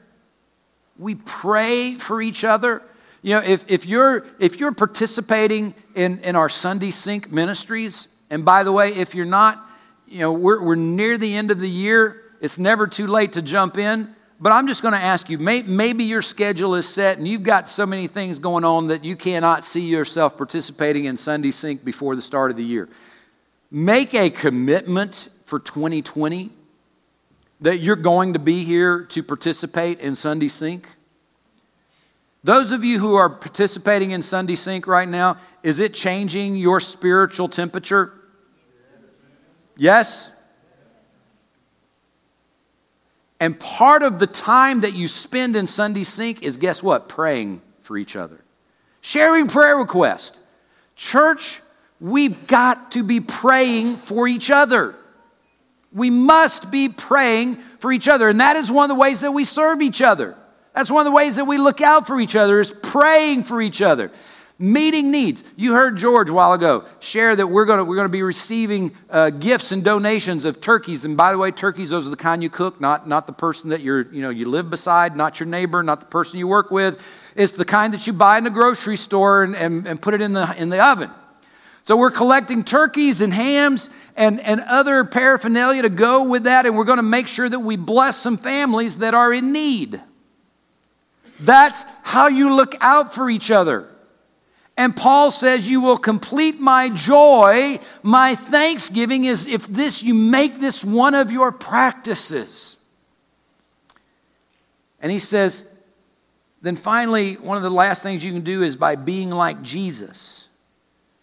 we 0.97 1.17
pray 1.17 1.97
for 1.97 2.23
each 2.23 2.45
other. 2.45 2.81
You 3.23 3.35
know, 3.35 3.43
if, 3.43 3.69
if, 3.69 3.87
you're, 3.87 4.25
if 4.39 4.61
you're 4.61 4.71
participating 4.71 5.75
in, 5.97 6.21
in 6.21 6.37
our 6.37 6.49
Sunday 6.49 6.93
Sync 6.93 7.33
ministries, 7.33 8.07
and 8.31 8.45
by 8.45 8.63
the 8.63 8.71
way, 8.71 8.95
if 8.95 9.17
you're 9.17 9.27
not, 9.27 9.59
you 10.07 10.21
know, 10.21 10.33
we're, 10.33 10.63
we're 10.63 10.77
near 10.77 11.19
the 11.19 11.35
end 11.35 11.51
of 11.51 11.59
the 11.59 11.69
year, 11.69 12.23
it's 12.41 12.59
never 12.59 12.87
too 12.87 13.07
late 13.07 13.35
to 13.35 13.43
jump 13.43 13.79
in. 13.79 14.15
But 14.41 14.53
I'm 14.53 14.69
just 14.69 14.83
going 14.83 14.95
to 14.95 15.01
ask 15.01 15.29
you 15.29 15.39
may, 15.39 15.63
maybe 15.63 16.05
your 16.05 16.23
schedule 16.23 16.77
is 16.77 16.89
set 16.89 17.19
and 17.19 17.27
you've 17.27 17.43
got 17.43 17.67
so 17.67 17.85
many 17.85 18.07
things 18.07 18.39
going 18.39 18.65
on 18.65 18.89
that 18.89 19.05
you 19.05 19.17
cannot 19.17 19.65
see 19.65 19.89
yourself 19.89 20.37
participating 20.37 21.07
in 21.07 21.17
Sunday 21.17 21.51
Sync 21.51 21.85
before 21.85 22.15
the 22.15 22.23
start 22.23 22.53
of 22.53 22.57
the 22.57 22.65
year. 22.65 22.89
Make 23.71 24.15
a 24.15 24.31
commitment 24.31 25.29
for 25.45 25.59
2020 25.59 26.51
that 27.61 27.79
you're 27.79 27.97
going 27.97 28.35
to 28.35 28.39
be 28.39 28.63
here 28.63 29.03
to 29.07 29.23
participate 29.25 29.99
in 29.99 30.15
Sunday 30.15 30.49
Sync. 30.49 30.87
Those 32.45 32.71
of 32.71 32.85
you 32.85 33.01
who 33.01 33.17
are 33.17 33.29
participating 33.29 34.13
in 34.13 34.23
Sunday 34.23 34.55
Sync 34.55 34.87
right 34.87 35.09
now, 35.09 35.39
is 35.65 35.81
it 35.81 35.93
changing 35.93 36.55
your 36.55 36.79
spiritual 36.79 37.49
temperature? 37.49 38.13
Yes? 39.77 40.31
And 43.41 43.59
part 43.59 44.03
of 44.03 44.19
the 44.19 44.27
time 44.27 44.81
that 44.81 44.95
you 44.95 45.07
spend 45.07 45.57
in 45.57 45.67
Sunday 45.67 46.05
Sync 46.05 46.43
is 46.43 46.57
guess 46.57 46.83
what? 46.83 47.09
Praying 47.09 47.63
for 47.83 47.97
each 47.97 48.17
other, 48.17 48.39
sharing 49.01 49.49
prayer 49.49 49.77
requests. 49.77 50.39
Church, 50.97 51.61
we've 52.01 52.47
got 52.49 52.93
to 52.93 53.05
be 53.05 53.21
praying 53.21 53.97
for 53.97 54.27
each 54.27 54.51
other. 54.51 54.95
We 55.93 56.11
must 56.11 56.71
be 56.71 56.89
praying 56.89 57.57
for 57.79 57.93
each 57.93 58.09
other. 58.09 58.29
And 58.29 58.41
that 58.41 58.57
is 58.57 58.71
one 58.71 58.91
of 58.91 58.97
the 58.97 59.01
ways 59.01 59.21
that 59.21 59.33
we 59.33 59.45
serve 59.45 59.81
each 59.81 60.03
other. 60.03 60.37
That's 60.75 60.91
one 60.91 61.01
of 61.01 61.11
the 61.11 61.17
ways 61.17 61.37
that 61.37 61.47
we 61.47 61.59
look 61.59 61.81
out 61.81 62.07
for 62.07 62.21
each 62.21 62.37
other 62.37 62.61
is 62.61 62.71
praying 62.71 63.45
for 63.45 63.63
each 63.63 63.81
other. 63.81 64.11
Meeting 64.61 65.13
needs. 65.13 65.45
You 65.57 65.75
heard 65.75 65.97
George 65.97 66.31
a 66.31 66.33
while 66.33 66.53
ago 66.53 66.85
share 66.99 67.37
that 67.37 67.47
we're 67.47 67.65
going 67.65 67.79
to, 67.79 67.85
we're 67.85 67.95
going 67.95 68.07
to 68.09 68.13
be 68.13 68.25
receiving 68.25 68.91
uh, 69.09 69.31
gifts 69.31 69.71
and 69.71 69.85
donations 69.85 70.45
of 70.45 70.61
turkeys. 70.61 71.05
And 71.05 71.17
by 71.17 71.31
the 71.31 71.39
way, 71.39 71.53
turkeys, 71.53 71.91
those 71.91 72.09
are 72.09 72.11
the 72.11 72.17
kind 72.17 72.43
you 72.43 72.51
cook, 72.51 72.81
not, 72.81 73.07
not 73.07 73.29
the 73.29 73.33
person 73.33 73.71
that 73.71 73.83
you're, 73.83 74.13
you 74.13 74.21
know, 74.21 74.31
you 74.31 74.49
live 74.49 74.69
beside, 74.69 75.15
not 75.15 75.39
your 75.39 75.47
neighbor, 75.47 75.85
not 75.85 76.01
the 76.01 76.07
person 76.07 76.41
you 76.41 76.49
work 76.49 76.73
with. 76.73 77.01
It's 77.37 77.53
the 77.53 77.65
kind 77.65 77.95
that 77.95 78.09
you 78.09 78.13
buy 78.13 78.37
in 78.37 78.43
the 78.43 78.51
grocery 78.51 78.97
store 78.97 79.45
and, 79.45 79.55
and, 79.55 79.87
and 79.87 80.03
put 80.03 80.15
it 80.15 80.21
in 80.21 80.33
the, 80.33 80.53
in 80.61 80.71
the 80.71 80.85
oven. 80.85 81.11
So 81.85 81.97
we're 81.97 82.11
collecting 82.11 82.65
turkeys 82.65 83.21
and 83.21 83.33
hams 83.33 83.91
and, 84.17 84.41
and 84.41 84.61
other 84.63 85.05
paraphernalia 85.05 85.83
to 85.83 85.89
go 85.89 86.29
with 86.29 86.43
that, 86.43 86.67
and 86.67 86.77
we're 86.77 86.83
going 86.85 86.97
to 86.97 87.03
make 87.05 87.29
sure 87.29 87.49
that 87.49 87.61
we 87.61 87.77
bless 87.77 88.17
some 88.17 88.37
families 88.37 88.97
that 88.99 89.15
are 89.15 89.33
in 89.33 89.53
need. 89.53 90.01
That's 91.39 91.85
how 92.03 92.27
you 92.27 92.53
look 92.53 92.75
out 92.81 93.15
for 93.15 93.31
each 93.31 93.53
other. 93.53 93.89
And 94.79 94.95
Paul 94.95 95.33
says, 95.33 95.69
You 95.69 95.81
will 95.81 95.99
complete 95.99 96.61
my 96.61 96.89
joy. 96.91 97.81
My 98.05 98.37
thanksgiving 98.37 99.25
is 99.25 99.49
if 99.49 99.67
this, 99.67 100.05
you 100.05 100.15
make 100.15 100.61
this 100.61 100.85
one 100.85 101.15
of 101.15 101.33
your 101.33 101.51
practices. 101.51 102.79
And 105.03 105.11
he 105.11 105.19
says, 105.19 105.69
Then 106.63 106.77
finally, 106.77 107.35
one 107.35 107.57
of 107.57 107.65
the 107.65 107.71
last 107.71 108.05
things 108.05 108.25
you 108.25 108.33
can 108.33 108.43
do 108.43 108.63
is 108.63 108.77
by 108.77 108.95
being 108.95 109.31
like 109.31 109.63
Jesus. 109.63 110.49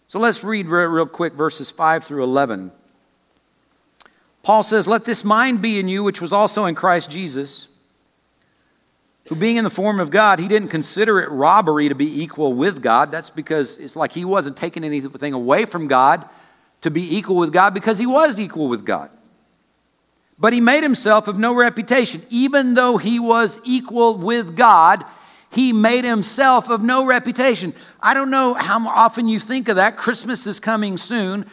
So 0.06 0.18
let's 0.18 0.44
read 0.44 0.66
real 0.66 1.06
quick 1.06 1.32
verses 1.32 1.70
5 1.70 2.04
through 2.04 2.24
11. 2.24 2.70
Paul 4.42 4.64
says, 4.64 4.86
Let 4.86 5.06
this 5.06 5.24
mind 5.24 5.62
be 5.62 5.78
in 5.78 5.88
you, 5.88 6.04
which 6.04 6.20
was 6.20 6.32
also 6.32 6.66
in 6.66 6.74
Christ 6.74 7.10
Jesus, 7.10 7.68
who 9.28 9.34
being 9.34 9.56
in 9.56 9.64
the 9.64 9.70
form 9.70 9.98
of 9.98 10.10
God, 10.10 10.38
he 10.38 10.48
didn't 10.48 10.68
consider 10.68 11.20
it 11.20 11.30
robbery 11.30 11.88
to 11.88 11.94
be 11.94 12.22
equal 12.22 12.52
with 12.52 12.82
God. 12.82 13.10
That's 13.10 13.30
because 13.30 13.76
it's 13.78 13.96
like 13.96 14.12
he 14.12 14.24
wasn't 14.24 14.56
taking 14.56 14.84
anything 14.84 15.32
away 15.32 15.64
from 15.64 15.88
God 15.88 16.28
to 16.82 16.90
be 16.90 17.16
equal 17.16 17.36
with 17.36 17.52
God 17.52 17.74
because 17.74 17.98
he 17.98 18.06
was 18.06 18.38
equal 18.38 18.68
with 18.68 18.84
God. 18.84 19.10
But 20.38 20.52
he 20.52 20.60
made 20.60 20.82
himself 20.82 21.28
of 21.28 21.38
no 21.38 21.54
reputation. 21.54 22.22
Even 22.30 22.74
though 22.74 22.98
he 22.98 23.18
was 23.18 23.60
equal 23.64 24.18
with 24.18 24.56
God, 24.56 25.04
he 25.50 25.72
made 25.72 26.04
himself 26.04 26.68
of 26.68 26.82
no 26.82 27.06
reputation. 27.06 27.72
I 28.00 28.14
don't 28.14 28.30
know 28.30 28.54
how 28.54 28.86
often 28.88 29.28
you 29.28 29.40
think 29.40 29.68
of 29.68 29.76
that. 29.76 29.96
Christmas 29.96 30.46
is 30.46 30.60
coming 30.60 30.98
soon. 30.98 31.46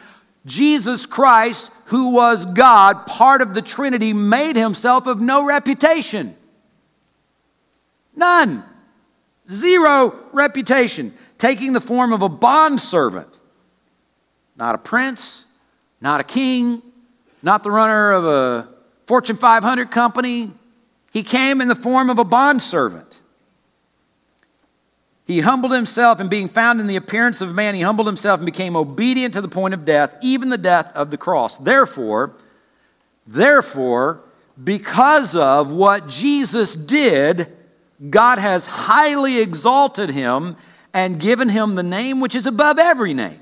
Jesus 0.46 1.06
Christ, 1.06 1.72
who 1.86 2.10
was 2.10 2.44
God, 2.44 3.06
part 3.06 3.40
of 3.40 3.54
the 3.54 3.62
Trinity, 3.62 4.12
made 4.12 4.56
himself 4.56 5.06
of 5.06 5.20
no 5.20 5.46
reputation. 5.46 6.36
None. 8.16 8.62
Zero 9.48 10.14
reputation. 10.32 11.12
Taking 11.38 11.72
the 11.72 11.80
form 11.80 12.12
of 12.12 12.22
a 12.22 12.28
bondservant. 12.28 13.28
Not 14.56 14.74
a 14.74 14.78
prince, 14.78 15.46
not 16.00 16.20
a 16.20 16.24
king, 16.24 16.80
not 17.42 17.62
the 17.62 17.70
runner 17.70 18.12
of 18.12 18.24
a 18.24 18.68
Fortune 19.06 19.36
500 19.36 19.90
company. 19.90 20.50
He 21.12 21.22
came 21.22 21.60
in 21.60 21.68
the 21.68 21.74
form 21.74 22.08
of 22.08 22.18
a 22.18 22.24
bondservant. 22.24 23.18
He 25.26 25.40
humbled 25.40 25.72
himself, 25.72 26.20
and 26.20 26.28
being 26.28 26.48
found 26.48 26.80
in 26.80 26.86
the 26.86 26.96
appearance 26.96 27.40
of 27.40 27.50
a 27.50 27.54
man, 27.54 27.74
he 27.74 27.80
humbled 27.80 28.06
himself 28.06 28.40
and 28.40 28.46
became 28.46 28.76
obedient 28.76 29.32
to 29.34 29.40
the 29.40 29.48
point 29.48 29.72
of 29.72 29.84
death, 29.84 30.16
even 30.22 30.50
the 30.50 30.58
death 30.58 30.94
of 30.94 31.10
the 31.10 31.16
cross. 31.16 31.56
Therefore, 31.56 32.32
therefore, 33.26 34.20
because 34.62 35.34
of 35.34 35.70
what 35.70 36.08
Jesus 36.08 36.74
did, 36.74 37.48
God 38.10 38.38
has 38.38 38.66
highly 38.66 39.38
exalted 39.38 40.10
him 40.10 40.56
and 40.92 41.20
given 41.20 41.48
him 41.48 41.74
the 41.74 41.82
name 41.82 42.20
which 42.20 42.34
is 42.34 42.46
above 42.46 42.78
every 42.78 43.14
name. 43.14 43.40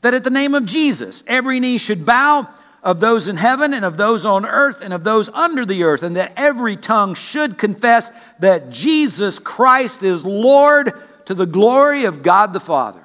That 0.00 0.14
at 0.14 0.24
the 0.24 0.30
name 0.30 0.54
of 0.54 0.66
Jesus, 0.66 1.24
every 1.26 1.60
knee 1.60 1.78
should 1.78 2.04
bow 2.04 2.48
of 2.82 3.00
those 3.00 3.28
in 3.28 3.36
heaven 3.36 3.72
and 3.72 3.84
of 3.84 3.96
those 3.96 4.26
on 4.26 4.44
earth 4.44 4.82
and 4.82 4.92
of 4.92 5.04
those 5.04 5.30
under 5.30 5.64
the 5.64 5.84
earth, 5.84 6.02
and 6.02 6.16
that 6.16 6.34
every 6.36 6.76
tongue 6.76 7.14
should 7.14 7.56
confess 7.56 8.10
that 8.40 8.68
Jesus 8.68 9.38
Christ 9.38 10.02
is 10.02 10.24
Lord 10.24 10.92
to 11.24 11.34
the 11.34 11.46
glory 11.46 12.04
of 12.04 12.22
God 12.22 12.52
the 12.52 12.60
Father. 12.60 13.00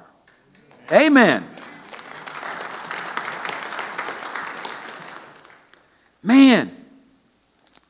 Amen. 0.92 1.46
Man, 6.22 6.70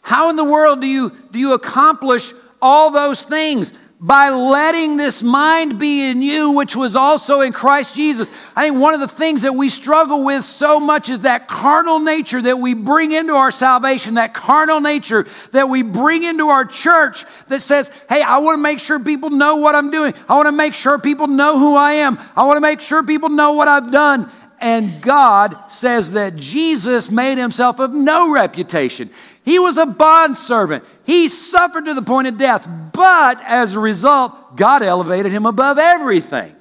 how 0.02 0.30
in 0.30 0.36
the 0.36 0.44
world 0.44 0.80
do 0.80 0.86
you, 0.86 1.10
do 1.32 1.40
you 1.40 1.54
accomplish 1.54 2.32
all 2.60 2.90
those 2.90 3.22
things? 3.22 3.78
by 4.02 4.30
letting 4.30 4.96
this 4.96 5.22
mind 5.22 5.78
be 5.78 6.08
in 6.08 6.22
you, 6.22 6.52
which 6.52 6.74
was 6.74 6.96
also 6.96 7.42
in 7.42 7.52
Christ 7.52 7.94
Jesus. 7.94 8.30
I 8.56 8.66
think 8.66 8.80
one 8.80 8.94
of 8.94 9.00
the 9.00 9.08
things 9.08 9.42
that 9.42 9.52
we 9.52 9.68
struggle 9.68 10.24
with 10.24 10.42
so 10.42 10.80
much 10.80 11.10
is 11.10 11.20
that 11.20 11.48
carnal 11.48 12.00
nature 12.00 12.40
that 12.40 12.58
we 12.58 12.72
bring 12.72 13.12
into 13.12 13.34
our 13.34 13.50
salvation, 13.50 14.14
that 14.14 14.32
carnal 14.32 14.80
nature 14.80 15.26
that 15.52 15.68
we 15.68 15.82
bring 15.82 16.22
into 16.22 16.46
our 16.46 16.64
church 16.64 17.26
that 17.48 17.60
says, 17.60 17.88
hey, 18.08 18.22
I 18.22 18.38
want 18.38 18.56
to 18.56 18.62
make 18.62 18.80
sure 18.80 18.98
people 18.98 19.28
know 19.28 19.56
what 19.56 19.74
I'm 19.74 19.90
doing. 19.90 20.14
I 20.30 20.34
want 20.34 20.46
to 20.46 20.52
make 20.52 20.74
sure 20.74 20.98
people 20.98 21.26
know 21.26 21.58
who 21.58 21.76
I 21.76 21.92
am. 21.92 22.18
I 22.34 22.46
want 22.46 22.56
to 22.56 22.62
make 22.62 22.80
sure 22.80 23.02
people 23.02 23.28
know 23.28 23.52
what 23.52 23.68
I've 23.68 23.92
done. 23.92 24.30
And 24.62 25.02
God 25.02 25.70
says 25.70 26.12
that 26.12 26.36
Jesus 26.36 27.10
made 27.10 27.36
himself 27.36 27.80
of 27.80 27.92
no 27.92 28.32
reputation. 28.32 29.10
He 29.50 29.58
was 29.58 29.78
a 29.78 29.86
bondservant. 29.86 30.84
He 31.04 31.26
suffered 31.26 31.86
to 31.86 31.94
the 31.94 32.02
point 32.02 32.28
of 32.28 32.36
death, 32.36 32.68
but 32.92 33.42
as 33.44 33.74
a 33.74 33.80
result, 33.80 34.54
God 34.54 34.80
elevated 34.80 35.32
him 35.32 35.44
above 35.44 35.76
everything. 35.76 36.54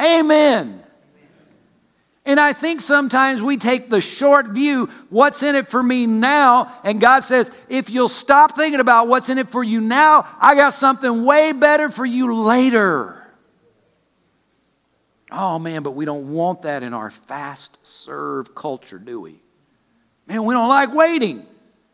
Amen. 0.00 0.82
And 2.24 2.40
I 2.40 2.54
think 2.54 2.80
sometimes 2.80 3.42
we 3.42 3.58
take 3.58 3.90
the 3.90 4.00
short 4.00 4.46
view, 4.46 4.88
what's 5.10 5.42
in 5.42 5.54
it 5.54 5.68
for 5.68 5.82
me 5.82 6.06
now? 6.06 6.72
And 6.82 6.98
God 6.98 7.24
says, 7.24 7.50
if 7.68 7.90
you'll 7.90 8.08
stop 8.08 8.56
thinking 8.56 8.80
about 8.80 9.06
what's 9.06 9.28
in 9.28 9.36
it 9.36 9.48
for 9.48 9.62
you 9.62 9.82
now, 9.82 10.26
I 10.40 10.54
got 10.54 10.72
something 10.72 11.26
way 11.26 11.52
better 11.52 11.90
for 11.90 12.06
you 12.06 12.34
later. 12.42 13.22
Oh 15.30 15.58
man, 15.58 15.82
but 15.82 15.90
we 15.90 16.06
don't 16.06 16.32
want 16.32 16.62
that 16.62 16.82
in 16.82 16.94
our 16.94 17.10
fast 17.10 17.86
serve 17.86 18.54
culture, 18.54 18.98
do 18.98 19.20
we? 19.20 19.42
Man, 20.26 20.46
we 20.46 20.54
don't 20.54 20.68
like 20.68 20.94
waiting. 20.94 21.46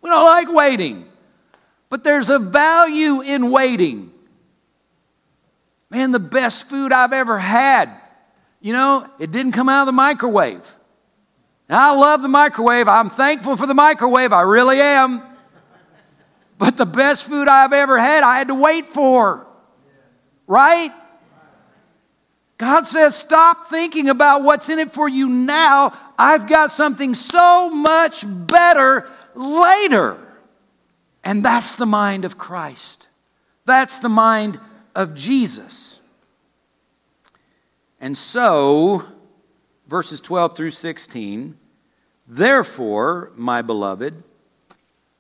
We 0.07 0.11
don't 0.11 0.25
like 0.25 0.53
waiting. 0.53 1.05
But 1.89 2.05
there's 2.05 2.31
a 2.31 2.39
value 2.39 3.23
in 3.23 3.51
waiting. 3.51 4.13
Man, 5.91 6.13
the 6.13 6.21
best 6.21 6.69
food 6.69 6.93
I've 6.93 7.13
ever 7.13 7.41
had, 7.41 7.91
you 8.61 8.73
know, 8.73 9.11
it 9.19 9.33
didn't 9.33 9.51
come 9.51 9.69
out 9.69 9.81
of 9.81 9.87
the 9.87 9.93
microwave. 9.93 10.65
Now, 11.69 11.93
I 11.93 11.99
love 11.99 12.23
the 12.23 12.29
microwave. 12.29 12.87
I'm 12.87 13.11
thankful 13.11 13.57
for 13.57 13.67
the 13.67 13.75
microwave. 13.75 14.33
I 14.33 14.43
really 14.43 14.81
am. 14.81 15.23
But 16.57 16.77
the 16.77 16.87
best 16.87 17.27
food 17.27 17.49
I've 17.49 17.73
ever 17.73 17.99
had, 17.99 18.23
I 18.23 18.39
had 18.39 18.47
to 18.47 18.55
wait 18.55 18.85
for. 18.85 19.45
Right? 20.47 20.93
God 22.59 22.87
says, 22.87 23.17
stop 23.17 23.67
thinking 23.71 24.09
about 24.09 24.45
what's 24.45 24.69
in 24.69 24.79
it 24.79 24.93
for 24.93 25.09
you 25.09 25.29
now. 25.29 25.93
I've 26.17 26.49
got 26.49 26.71
something 26.71 27.13
so 27.15 27.71
much 27.71 28.25
better 28.25 29.11
later. 29.37 30.19
And 31.23 31.45
that's 31.45 31.75
the 31.75 31.87
mind 31.87 32.25
of 32.25 32.39
Christ. 32.39 33.09
That's 33.65 33.99
the 33.99 34.09
mind 34.09 34.59
of 34.95 35.15
Jesus. 35.15 36.01
And 38.01 38.17
so, 38.17 39.05
verses 39.87 40.21
12 40.21 40.57
through 40.57 40.71
16, 40.71 41.57
therefore, 42.27 43.33
my 43.37 43.63
beloved, 43.63 44.23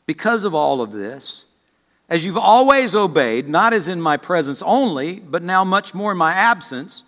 because 0.06 0.44
of 0.44 0.54
all 0.54 0.80
of 0.80 0.92
this, 0.92 1.46
as 2.08 2.24
you've 2.24 2.36
always 2.36 2.94
obeyed, 2.94 3.48
not 3.48 3.72
as 3.72 3.88
in 3.88 4.00
my 4.00 4.16
presence 4.16 4.62
only, 4.62 5.18
but 5.18 5.42
now 5.42 5.64
much 5.64 5.92
more 5.94 6.12
in 6.12 6.18
my 6.18 6.32
absence, 6.32 7.02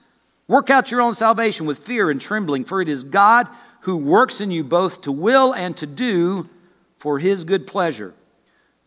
Work 0.48 0.70
out 0.70 0.90
your 0.90 1.02
own 1.02 1.12
salvation 1.12 1.66
with 1.66 1.78
fear 1.78 2.10
and 2.10 2.18
trembling, 2.18 2.64
for 2.64 2.80
it 2.80 2.88
is 2.88 3.04
God 3.04 3.46
who 3.82 3.98
works 3.98 4.40
in 4.40 4.50
you 4.50 4.64
both 4.64 5.02
to 5.02 5.12
will 5.12 5.54
and 5.54 5.76
to 5.76 5.86
do 5.86 6.48
for 6.98 7.18
his 7.18 7.44
good 7.44 7.66
pleasure. 7.66 8.14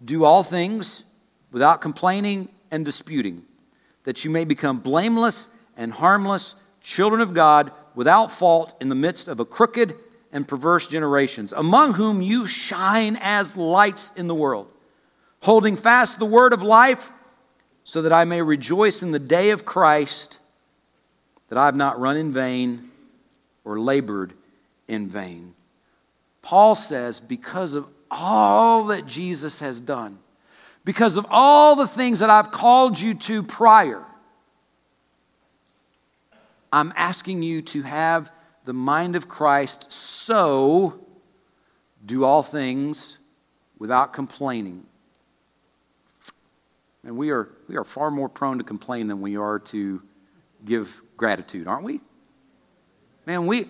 Do 0.04 0.24
all 0.24 0.44
things 0.44 1.04
without 1.52 1.82
complaining 1.82 2.50
and 2.70 2.86
disputing, 2.86 3.44
that 4.04 4.24
you 4.24 4.32
may 4.32 4.46
become 4.46 4.80
blameless 4.80 5.50
and 5.76 5.92
harmless 5.92 6.56
children 6.82 7.22
of 7.22 7.34
God 7.34 7.72
without 7.96 8.32
fault 8.32 8.76
in 8.80 8.90
the 8.90 8.96
midst 8.96 9.28
of 9.28 9.40
a 9.40 9.46
crooked 9.46 9.96
and 10.32 10.48
perverse 10.48 10.88
generations, 10.88 11.52
among 11.52 11.94
whom 11.94 12.22
you 12.22 12.48
shine 12.48 13.18
as 13.22 13.58
lights 13.58 14.16
in 14.16 14.28
the 14.28 14.36
world, 14.36 14.72
holding 15.42 15.76
fast 15.76 16.20
the 16.20 16.26
word 16.26 16.54
of 16.54 16.64
life, 16.64 17.12
so 17.84 18.02
that 18.04 18.14
I 18.14 18.24
may 18.26 18.42
rejoice 18.42 19.04
in 19.04 19.12
the 19.12 19.20
day 19.20 19.50
of 19.50 19.66
Christ 19.66 20.40
that 21.50 21.58
I 21.58 21.66
have 21.66 21.76
not 21.76 22.00
run 22.00 22.16
in 22.16 22.32
vain 22.32 22.90
or 23.66 23.80
labored 23.80 24.34
in 24.88 25.08
vain. 25.08 25.54
Paul 26.42 26.76
says, 26.76 27.20
because 27.20 27.76
of 27.76 27.88
all 28.12 28.86
that 28.86 29.08
Jesus 29.08 29.62
has 29.62 29.80
done, 29.80 30.20
because 30.84 31.18
of 31.18 31.26
all 31.30 31.76
the 31.76 31.88
things 31.88 32.20
that 32.20 32.30
I've 32.30 32.52
called 32.52 33.00
you 33.00 33.14
to 33.14 33.42
prior, 33.42 34.04
I'm 36.74 36.94
asking 36.96 37.42
you 37.42 37.62
to 37.64 37.82
have 37.82 38.32
the 38.66 38.74
mind 38.74 39.16
of 39.16 39.28
Christ 39.28 39.92
so 39.92 41.00
do 42.06 42.24
all 42.24 42.44
things 42.44 43.18
without 43.80 44.14
complaining. 44.14 44.86
And 47.04 47.18
we 47.18 47.32
are, 47.32 47.50
we 47.68 47.78
are 47.78 47.84
far 47.84 48.12
more 48.12 48.30
prone 48.30 48.60
to 48.60 48.64
complain 48.64 49.08
than 49.08 49.22
we 49.22 49.38
are 49.38 49.60
to 49.60 50.02
give 50.64 51.02
gratitude, 51.18 51.68
aren't 51.68 51.84
we? 51.84 52.00
Man, 53.26 53.48
we 53.48 53.68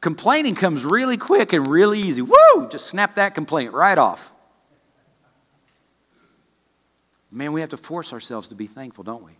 complaining 0.00 0.54
comes 0.54 0.84
really 0.84 1.16
quick 1.16 1.52
and 1.52 1.66
really 1.66 2.00
easy. 2.00 2.22
Woo! 2.22 2.68
Just 2.70 2.86
snap 2.86 3.16
that 3.16 3.34
complaint 3.34 3.72
right 3.72 3.98
off. 3.98 4.32
Man, 7.30 7.52
we 7.52 7.60
have 7.60 7.70
to 7.70 7.76
force 7.76 8.12
ourselves 8.12 8.48
to 8.48 8.54
be 8.54 8.66
thankful, 8.66 9.04
don't 9.04 9.24
we? 9.24 9.32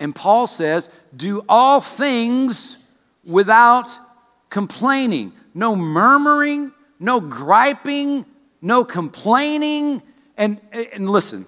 And 0.00 0.14
Paul 0.14 0.46
says, 0.46 0.90
do 1.14 1.44
all 1.48 1.80
things 1.80 2.82
without 3.24 3.88
complaining. 4.48 5.32
No 5.54 5.74
murmuring, 5.74 6.72
no 7.00 7.20
griping, 7.20 8.24
no 8.62 8.84
complaining. 8.84 10.02
And, 10.36 10.60
and 10.72 11.10
listen, 11.10 11.46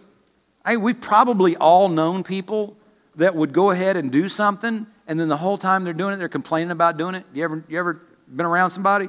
I, 0.65 0.77
we've 0.77 1.01
probably 1.01 1.57
all 1.57 1.89
known 1.89 2.25
people 2.25 2.77
that 3.17 3.35
would 3.35 3.53
go 3.53 3.71
ahead 3.71 3.97
and 3.97 4.11
do 4.11 4.29
something 4.29 4.87
and 5.11 5.19
then 5.19 5.27
the 5.27 5.37
whole 5.37 5.59
time 5.59 5.83
they're 5.83 5.93
doing 5.93 6.15
it, 6.15 6.19
they're 6.19 6.29
complaining 6.29 6.71
about 6.71 6.97
doing 6.97 7.17
it. 7.17 7.25
You 7.35 7.43
ever, 7.43 7.65
you 7.69 7.81
ever 7.81 8.01
been 8.29 8.47
around 8.47 8.71
somebody? 8.71 9.09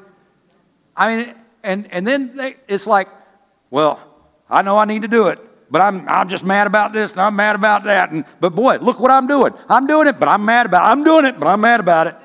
I 0.97 1.15
mean, 1.15 1.35
and, 1.63 1.93
and 1.93 2.07
then 2.07 2.33
they, 2.35 2.55
it's 2.67 2.87
like, 2.87 3.07
well, 3.69 3.99
I 4.49 4.63
know 4.63 4.79
I 4.79 4.85
need 4.85 5.03
to 5.03 5.07
do 5.07 5.27
it, 5.27 5.37
but 5.69 5.79
I'm, 5.79 6.09
I'm 6.09 6.27
just 6.27 6.43
mad 6.43 6.65
about 6.65 6.91
this 6.91 7.11
and 7.11 7.21
I'm 7.21 7.35
mad 7.35 7.55
about 7.55 7.83
that. 7.83 8.09
And, 8.09 8.25
but 8.39 8.55
boy, 8.55 8.77
look 8.77 8.99
what 8.99 9.11
I'm 9.11 9.27
doing. 9.27 9.53
I'm 9.69 9.85
doing 9.85 10.07
it, 10.07 10.19
but 10.19 10.27
I'm 10.27 10.43
mad 10.43 10.65
about 10.65 10.87
it. 10.87 10.91
I'm 10.91 11.03
doing 11.03 11.25
it, 11.25 11.39
but 11.39 11.45
I'm 11.45 11.61
mad 11.61 11.79
about 11.79 12.07
it. 12.07 12.15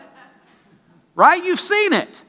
Right? 1.15 1.45
You've 1.45 1.61
seen 1.61 1.93
it. 1.93 2.23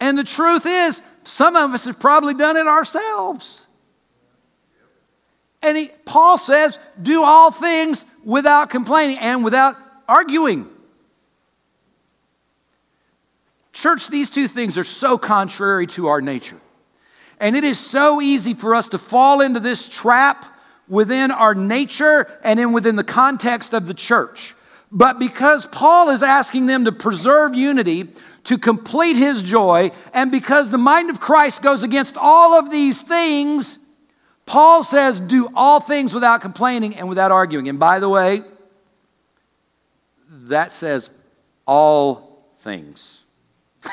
And 0.00 0.16
the 0.16 0.24
truth 0.24 0.64
is, 0.64 1.02
some 1.24 1.56
of 1.56 1.74
us 1.74 1.84
have 1.84 2.00
probably 2.00 2.32
done 2.32 2.56
it 2.56 2.66
ourselves. 2.66 3.66
And 5.62 5.76
he, 5.76 5.90
Paul 6.06 6.38
says, 6.38 6.78
do 7.02 7.22
all 7.22 7.50
things 7.50 8.06
without 8.24 8.70
complaining 8.70 9.18
and 9.18 9.44
without 9.44 9.76
arguing. 10.08 10.68
Church, 13.72 14.08
these 14.08 14.30
two 14.30 14.48
things 14.48 14.78
are 14.78 14.84
so 14.84 15.18
contrary 15.18 15.86
to 15.88 16.08
our 16.08 16.20
nature. 16.20 16.56
And 17.38 17.54
it 17.54 17.64
is 17.64 17.78
so 17.78 18.20
easy 18.22 18.54
for 18.54 18.74
us 18.74 18.88
to 18.88 18.98
fall 18.98 19.40
into 19.42 19.60
this 19.60 19.88
trap 19.88 20.46
within 20.88 21.30
our 21.30 21.54
nature 21.54 22.26
and 22.42 22.58
in 22.58 22.72
within 22.72 22.96
the 22.96 23.04
context 23.04 23.74
of 23.74 23.86
the 23.86 23.94
church. 23.94 24.54
But 24.90 25.18
because 25.18 25.66
Paul 25.66 26.10
is 26.10 26.22
asking 26.22 26.66
them 26.66 26.84
to 26.84 26.92
preserve 26.92 27.54
unity, 27.54 28.08
to 28.44 28.56
complete 28.56 29.16
his 29.16 29.42
joy, 29.42 29.90
and 30.14 30.30
because 30.30 30.70
the 30.70 30.78
mind 30.78 31.10
of 31.10 31.20
Christ 31.20 31.62
goes 31.62 31.82
against 31.82 32.16
all 32.16 32.54
of 32.58 32.70
these 32.70 33.02
things, 33.02 33.78
Paul 34.46 34.84
says, 34.84 35.18
do 35.18 35.50
all 35.54 35.80
things 35.80 36.14
without 36.14 36.40
complaining 36.40 36.94
and 36.94 37.08
without 37.08 37.32
arguing. 37.32 37.68
And 37.68 37.80
by 37.80 37.98
the 37.98 38.08
way, 38.08 38.42
that 40.48 40.72
says 40.72 41.10
all 41.66 42.46
things. 42.58 43.22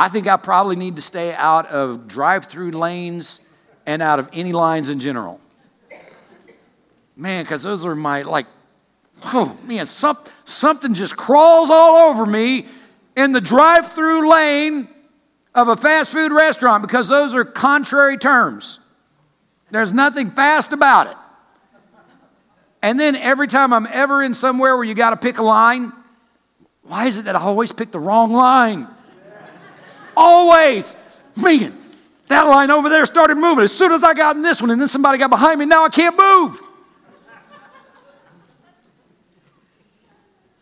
I 0.00 0.08
think 0.08 0.28
I 0.28 0.36
probably 0.36 0.76
need 0.76 0.96
to 0.96 1.02
stay 1.02 1.34
out 1.34 1.66
of 1.66 2.06
drive 2.06 2.46
through 2.46 2.70
lanes 2.70 3.40
and 3.84 4.00
out 4.00 4.18
of 4.18 4.28
any 4.32 4.52
lines 4.52 4.88
in 4.90 5.00
general. 5.00 5.40
Man, 7.16 7.44
because 7.44 7.64
those 7.64 7.84
are 7.84 7.96
my, 7.96 8.22
like, 8.22 8.46
oh 9.24 9.58
man, 9.64 9.86
some, 9.86 10.16
something 10.44 10.94
just 10.94 11.16
crawls 11.16 11.68
all 11.70 12.10
over 12.10 12.24
me 12.24 12.66
in 13.16 13.32
the 13.32 13.40
drive 13.40 13.90
through 13.92 14.30
lane 14.30 14.88
of 15.54 15.66
a 15.66 15.76
fast 15.76 16.12
food 16.12 16.30
restaurant 16.30 16.82
because 16.82 17.08
those 17.08 17.34
are 17.34 17.44
contrary 17.44 18.16
terms. 18.16 18.78
There's 19.70 19.92
nothing 19.92 20.30
fast 20.30 20.72
about 20.72 21.08
it. 21.08 21.16
And 22.82 22.98
then 22.98 23.16
every 23.16 23.48
time 23.48 23.72
I'm 23.72 23.86
ever 23.90 24.22
in 24.22 24.34
somewhere 24.34 24.76
where 24.76 24.84
you 24.84 24.94
got 24.94 25.10
to 25.10 25.16
pick 25.16 25.38
a 25.38 25.42
line, 25.42 25.92
why 26.82 27.06
is 27.06 27.18
it 27.18 27.24
that 27.24 27.36
I 27.36 27.40
always 27.40 27.72
pick 27.72 27.90
the 27.90 28.00
wrong 28.00 28.32
line? 28.32 28.86
always. 30.16 30.96
Man, 31.36 31.76
that 32.26 32.42
line 32.42 32.70
over 32.70 32.88
there 32.88 33.06
started 33.06 33.36
moving 33.36 33.64
as 33.64 33.72
soon 33.72 33.92
as 33.92 34.02
I 34.02 34.14
got 34.14 34.36
in 34.36 34.42
this 34.42 34.60
one, 34.60 34.70
and 34.70 34.80
then 34.80 34.88
somebody 34.88 35.18
got 35.18 35.30
behind 35.30 35.60
me. 35.60 35.66
Now 35.66 35.84
I 35.84 35.88
can't 35.88 36.16
move. 36.18 36.60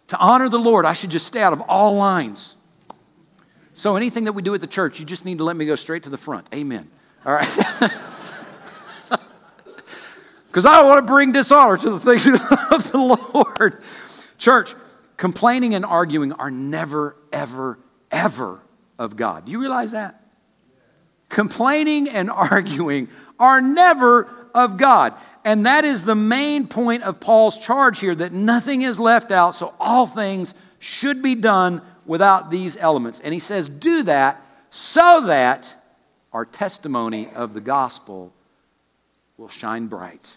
to 0.09 0.19
honor 0.19 0.49
the 0.49 0.59
Lord, 0.59 0.85
I 0.85 0.93
should 0.93 1.11
just 1.11 1.27
stay 1.27 1.43
out 1.43 1.53
of 1.53 1.61
all 1.63 1.97
lines. 1.97 2.55
So 3.75 3.97
anything 3.97 4.25
that 4.25 4.33
we 4.33 4.43
do 4.43 4.55
at 4.55 4.61
the 4.61 4.67
church, 4.67 5.01
you 5.01 5.07
just 5.07 5.25
need 5.25 5.39
to 5.39 5.45
let 5.45 5.57
me 5.57 5.67
go 5.67 5.75
straight 5.75 6.05
to 6.05 6.11
the 6.11 6.17
front. 6.17 6.47
Amen. 6.55 6.89
All 7.25 7.33
right. 7.33 7.49
Because 10.57 10.65
I 10.65 10.77
don't 10.77 10.87
want 10.89 11.07
to 11.07 11.13
bring 11.13 11.33
dishonor 11.33 11.77
to 11.77 11.91
the 11.91 12.01
things 12.01 12.27
of 12.71 12.91
the 12.91 13.19
Lord. 13.35 13.83
Church, 14.39 14.75
complaining 15.19 15.75
and 15.75 15.85
arguing 15.85 16.33
are 16.33 16.51
never, 16.51 17.15
ever, 17.31 17.79
ever 18.11 18.63
of 18.99 19.17
God. 19.17 19.45
Do 19.45 19.53
you 19.53 19.61
realize 19.61 19.93
that? 19.93 20.19
Complaining 21.29 22.09
and 22.09 22.31
arguing 22.31 23.09
are 23.39 23.61
never 23.61 24.31
of 24.55 24.79
God. 24.79 25.13
And 25.45 25.67
that 25.67 25.85
is 25.85 26.05
the 26.05 26.15
main 26.15 26.69
point 26.69 27.03
of 27.03 27.21
Paul's 27.21 27.59
charge 27.59 28.01
here 28.01 28.15
that 28.15 28.33
nothing 28.33 28.81
is 28.81 28.99
left 28.99 29.31
out, 29.31 29.55
so 29.55 29.75
all 29.79 30.07
things 30.07 30.55
should 30.79 31.23
be 31.23 31.35
done 31.35 31.83
without 32.07 32.51
these 32.51 32.79
elements. 32.79 33.21
And 33.21 33.35
he 33.35 33.41
says, 33.41 33.69
Do 33.69 34.05
that 34.05 34.43
so 34.71 35.27
that 35.27 35.71
our 36.33 36.47
testimony 36.47 37.29
of 37.35 37.53
the 37.53 37.61
gospel 37.61 38.33
will 39.37 39.51
shine 39.51 39.89
bright. 39.89 40.35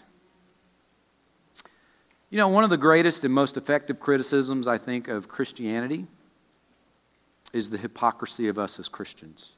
You 2.30 2.36
know, 2.36 2.48
one 2.48 2.62
of 2.62 2.70
the 2.70 2.76
greatest 2.76 3.24
and 3.24 3.34
most 3.34 3.56
effective 3.56 3.98
criticisms, 3.98 4.68
I 4.68 4.78
think, 4.78 5.08
of 5.08 5.28
Christianity 5.28 6.06
is 7.52 7.70
the 7.70 7.78
hypocrisy 7.78 8.46
of 8.46 8.58
us 8.58 8.78
as 8.78 8.88
Christians 8.88 9.54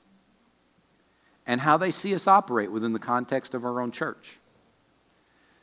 and 1.47 1.61
how 1.61 1.77
they 1.77 1.91
see 1.91 2.15
us 2.15 2.27
operate 2.27 2.73
within 2.73 2.95
the 2.95 2.99
context 2.99 3.53
of 3.53 3.67
our 3.67 3.81
own 3.81 3.91
church. 3.91 4.39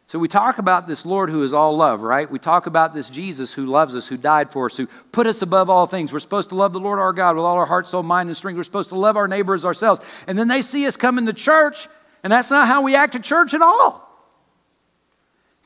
So 0.05 0.19
we 0.19 0.27
talk 0.27 0.57
about 0.57 0.87
this 0.87 1.05
Lord 1.05 1.29
who 1.29 1.43
is 1.43 1.53
all 1.53 1.77
love, 1.77 2.01
right? 2.01 2.29
We 2.29 2.39
talk 2.39 2.65
about 2.65 2.93
this 2.93 3.09
Jesus 3.09 3.53
who 3.53 3.65
loves 3.65 3.95
us, 3.95 4.07
who 4.07 4.17
died 4.17 4.51
for 4.51 4.65
us, 4.65 4.77
who 4.77 4.87
put 5.11 5.27
us 5.27 5.41
above 5.41 5.69
all 5.69 5.85
things. 5.85 6.11
We're 6.11 6.19
supposed 6.19 6.49
to 6.49 6.55
love 6.55 6.73
the 6.73 6.79
Lord 6.79 6.99
our 6.99 7.13
God 7.13 7.35
with 7.35 7.45
all 7.45 7.57
our 7.57 7.65
heart, 7.65 7.87
soul, 7.87 8.03
mind, 8.03 8.27
and 8.27 8.35
strength. 8.35 8.57
We're 8.57 8.63
supposed 8.63 8.89
to 8.89 8.95
love 8.95 9.17
our 9.17 9.27
neighbors 9.27 9.65
ourselves. 9.65 10.01
And 10.27 10.37
then 10.37 10.47
they 10.47 10.61
see 10.61 10.85
us 10.87 10.97
come 10.97 11.19
into 11.19 11.33
church, 11.33 11.87
and 12.23 12.33
that's 12.33 12.49
not 12.49 12.67
how 12.67 12.81
we 12.81 12.95
act 12.95 13.15
at 13.15 13.23
church 13.23 13.53
at 13.53 13.61
all. 13.61 14.08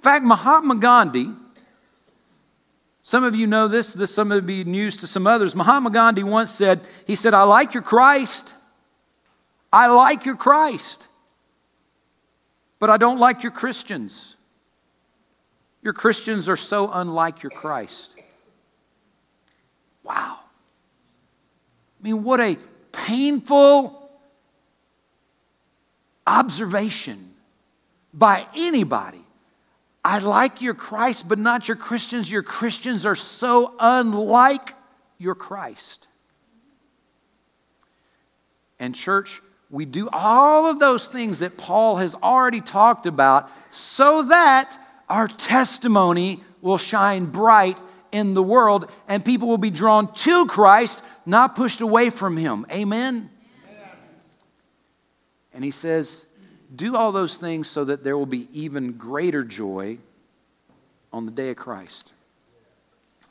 Fact, 0.04 0.26
Mahatma 0.26 0.76
Gandhi, 0.76 1.32
some 3.04 3.24
of 3.24 3.38
you 3.38 3.48
know 3.48 3.70
this, 3.70 3.94
this 3.94 4.14
some 4.14 4.34
of 4.34 4.50
you 4.50 4.66
news 4.66 4.98
to 4.98 5.08
some 5.08 5.26
others. 5.26 5.56
Mahatma 5.56 5.92
Gandhi 5.92 6.24
once 6.24 6.52
said, 6.52 6.82
he 7.08 7.16
said, 7.16 7.34
I 7.34 7.44
like 7.44 7.74
your 7.74 7.84
Christ. 7.84 8.54
I 9.72 9.88
like 9.88 10.26
your 10.26 10.36
Christ. 10.36 11.08
But 12.80 12.90
I 12.90 12.98
don't 12.98 13.18
like 13.18 13.44
your 13.44 13.54
Christians. 13.54 14.36
Your 15.82 15.94
Christians 15.94 16.50
are 16.50 16.58
so 16.58 16.92
unlike 16.92 17.42
your 17.42 17.52
Christ. 17.52 18.14
Wow. 20.04 20.40
I 21.98 22.04
mean, 22.04 22.26
what 22.26 22.42
a 22.42 22.58
painful 22.92 24.12
observation 26.28 27.36
by 28.14 28.46
anybody 28.54 29.23
I 30.06 30.20
like 30.20 30.62
your 30.62 30.74
Christ, 30.74 31.30
but 31.30 31.40
not 31.40 31.68
your 31.68 31.78
Christians. 31.78 32.32
Your 32.32 32.44
Christians 32.44 33.06
are 33.06 33.16
so 33.16 33.74
unlike 33.80 34.74
your 35.18 35.36
Christ. 35.36 36.08
And, 38.80 38.94
church, 38.94 39.42
we 39.70 39.86
do 39.86 40.10
all 40.12 40.66
of 40.66 40.80
those 40.80 41.08
things 41.08 41.40
that 41.40 41.58
Paul 41.58 41.98
has 41.98 42.16
already 42.16 42.60
talked 42.60 43.06
about 43.06 43.50
so 43.72 44.24
that 44.24 44.78
our 45.10 45.28
testimony 45.28 46.44
will 46.62 46.78
shine 46.78 47.26
bright 47.26 47.80
in 48.12 48.34
the 48.34 48.44
world 48.44 48.92
and 49.08 49.24
people 49.24 49.48
will 49.48 49.58
be 49.58 49.70
drawn 49.70 50.14
to 50.14 50.46
Christ, 50.48 51.02
not 51.26 51.56
pushed 51.56 51.82
away 51.82 52.10
from 52.10 52.38
Him. 52.38 52.66
Amen? 52.72 53.30
Amen. 53.70 53.90
And 55.54 55.64
he 55.64 55.72
says, 55.72 56.26
do 56.76 56.96
all 56.96 57.12
those 57.12 57.38
things 57.38 57.70
so 57.70 57.86
that 57.86 58.04
there 58.04 58.18
will 58.18 58.26
be 58.26 58.48
even 58.52 58.94
greater 58.94 59.44
joy 59.44 59.98
on 61.12 61.26
the 61.26 61.32
day 61.32 61.50
of 61.50 61.58
Christ. 61.58 62.12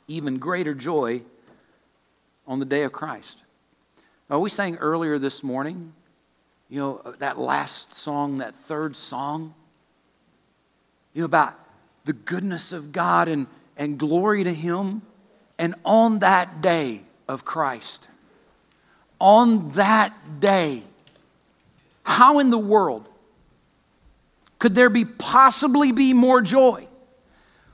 Even 0.07 0.37
greater 0.37 0.73
joy 0.73 1.21
on 2.47 2.59
the 2.59 2.65
day 2.65 2.83
of 2.83 2.91
Christ. 2.91 3.43
Now, 4.29 4.39
we 4.39 4.49
sang 4.49 4.77
earlier 4.77 5.19
this 5.19 5.43
morning, 5.43 5.93
you 6.69 6.79
know, 6.79 7.15
that 7.19 7.37
last 7.37 7.95
song, 7.95 8.37
that 8.37 8.55
third 8.55 8.95
song, 8.95 9.53
you 11.13 11.21
know, 11.21 11.25
about 11.25 11.53
the 12.05 12.13
goodness 12.13 12.73
of 12.73 12.91
God 12.91 13.27
and, 13.27 13.47
and 13.77 13.97
glory 13.97 14.43
to 14.43 14.53
Him. 14.53 15.01
And 15.57 15.75
on 15.85 16.19
that 16.19 16.61
day 16.61 17.01
of 17.27 17.45
Christ, 17.45 18.07
on 19.19 19.71
that 19.71 20.13
day, 20.39 20.81
how 22.03 22.39
in 22.39 22.49
the 22.49 22.57
world 22.57 23.07
could 24.63 24.75
there 24.75 24.89
be 24.89 25.03
possibly 25.03 25.91
be 25.91 26.13
more 26.13 26.41
joy? 26.41 26.87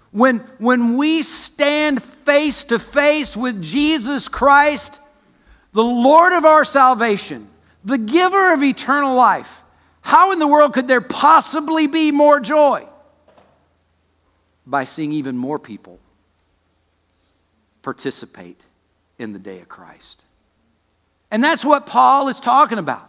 When, 0.10 0.40
when 0.58 0.98
we 0.98 1.22
stand 1.22 2.02
face 2.02 2.64
to 2.64 2.80
face 2.80 3.38
with 3.38 3.62
Jesus 3.62 4.28
Christ, 4.28 5.00
the 5.72 5.84
Lord 5.84 6.34
of 6.34 6.46
our 6.46 6.66
salvation, 6.66 7.48
the 7.86 8.00
giver 8.00 8.54
of 8.56 8.64
eternal 8.64 9.14
life, 9.14 9.62
how 10.02 10.32
in 10.32 10.40
the 10.40 10.48
world 10.48 10.74
could 10.74 10.88
there 10.88 11.00
possibly 11.00 11.86
be 11.86 12.12
more 12.12 12.40
joy? 12.40 12.88
By 14.66 14.86
seeing 14.86 15.12
even 15.12 15.38
more 15.38 15.60
people 15.60 16.00
participate 17.84 18.66
in 19.20 19.34
the 19.34 19.38
day 19.38 19.62
of 19.62 19.70
Christ. 19.70 20.26
And 21.30 21.44
that's 21.44 21.64
what 21.64 21.86
Paul 21.86 22.30
is 22.30 22.40
talking 22.40 22.80
about. 22.80 23.09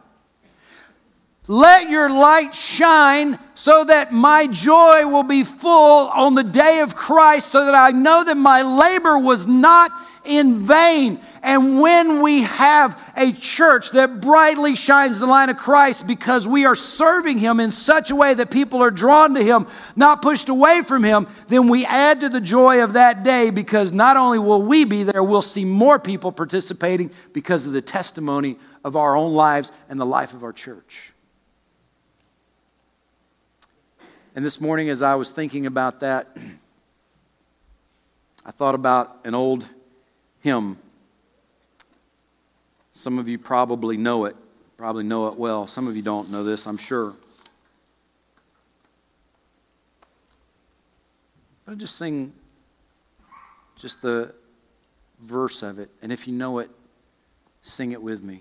Let 1.51 1.90
your 1.90 2.09
light 2.09 2.55
shine 2.55 3.36
so 3.55 3.82
that 3.82 4.12
my 4.12 4.46
joy 4.46 5.05
will 5.09 5.24
be 5.24 5.42
full 5.42 6.09
on 6.09 6.36
the 6.36 6.44
day 6.44 6.78
of 6.78 6.94
Christ, 6.94 7.48
so 7.48 7.64
that 7.64 7.74
I 7.74 7.90
know 7.90 8.22
that 8.22 8.36
my 8.36 8.62
labor 8.62 9.18
was 9.18 9.48
not 9.48 9.90
in 10.24 10.61
vain. 10.61 11.18
And 11.42 11.80
when 11.80 12.22
we 12.22 12.42
have 12.42 12.96
a 13.16 13.32
church 13.32 13.90
that 13.90 14.20
brightly 14.20 14.76
shines 14.76 15.18
the 15.18 15.26
light 15.26 15.48
of 15.48 15.57
Christ 15.57 16.07
because 16.07 16.46
we 16.46 16.66
are 16.66 16.76
serving 16.76 17.38
Him 17.38 17.59
in 17.59 17.72
such 17.72 18.12
a 18.12 18.16
way 18.16 18.32
that 18.32 18.53
people 18.53 18.80
are 18.80 18.92
drawn 18.92 19.34
to 19.34 19.42
Him, 19.42 19.66
not 19.96 20.22
pushed 20.22 20.51
away 20.51 20.82
from 20.82 21.03
Him, 21.03 21.26
then 21.48 21.66
we 21.66 21.84
add 21.84 22.20
to 22.20 22.28
the 22.28 22.40
joy 22.40 22.84
of 22.84 22.92
that 22.92 23.24
day 23.24 23.51
because 23.51 23.90
not 23.92 24.16
only 24.16 24.38
will 24.38 24.62
we 24.62 24.84
be 24.84 25.03
there, 25.03 25.24
we'll 25.24 25.42
see 25.42 25.64
more 25.64 25.98
people 25.98 26.30
participating 26.30 27.11
because 27.32 27.66
of 27.66 27.72
the 27.72 27.82
testimony 27.82 28.57
of 28.84 28.94
our 28.94 29.16
own 29.16 29.34
lives 29.34 29.72
and 29.88 30.01
the 30.01 30.07
life 30.07 30.32
of 30.32 30.44
our 30.44 30.53
church. 30.53 31.09
And 34.41 34.47
this 34.47 34.59
morning, 34.59 34.88
as 34.88 35.03
I 35.03 35.16
was 35.16 35.32
thinking 35.32 35.66
about 35.66 36.01
that, 36.01 36.34
I 38.47 38.51
thought 38.51 38.74
about 38.74 39.18
an 39.24 39.34
old 39.34 39.68
hymn. 40.41 40.78
Some 42.95 43.18
of 43.18 43.28
you 43.28 43.38
probably 43.38 43.99
know 43.99 44.24
it, 44.24 44.34
probably 44.78 45.05
know 45.05 45.28
it 45.28 45.34
well. 45.34 45.66
Some 45.66 45.86
of 45.86 45.95
you 45.95 46.01
don't 46.01 46.30
know 46.30 46.43
this, 46.43 46.66
I'm 46.66 46.78
sure. 46.78 47.12
But 51.66 51.72
I'll 51.72 51.76
just 51.76 51.97
sing 51.97 52.32
just 53.76 54.01
the 54.01 54.32
verse 55.20 55.62
of 55.62 55.78
it. 55.78 55.91
And 56.01 56.11
if 56.11 56.26
you 56.26 56.32
know 56.32 56.61
it, 56.61 56.70
sing 57.61 57.93
it 57.93 58.03
with 58.03 58.22
me. 58.22 58.41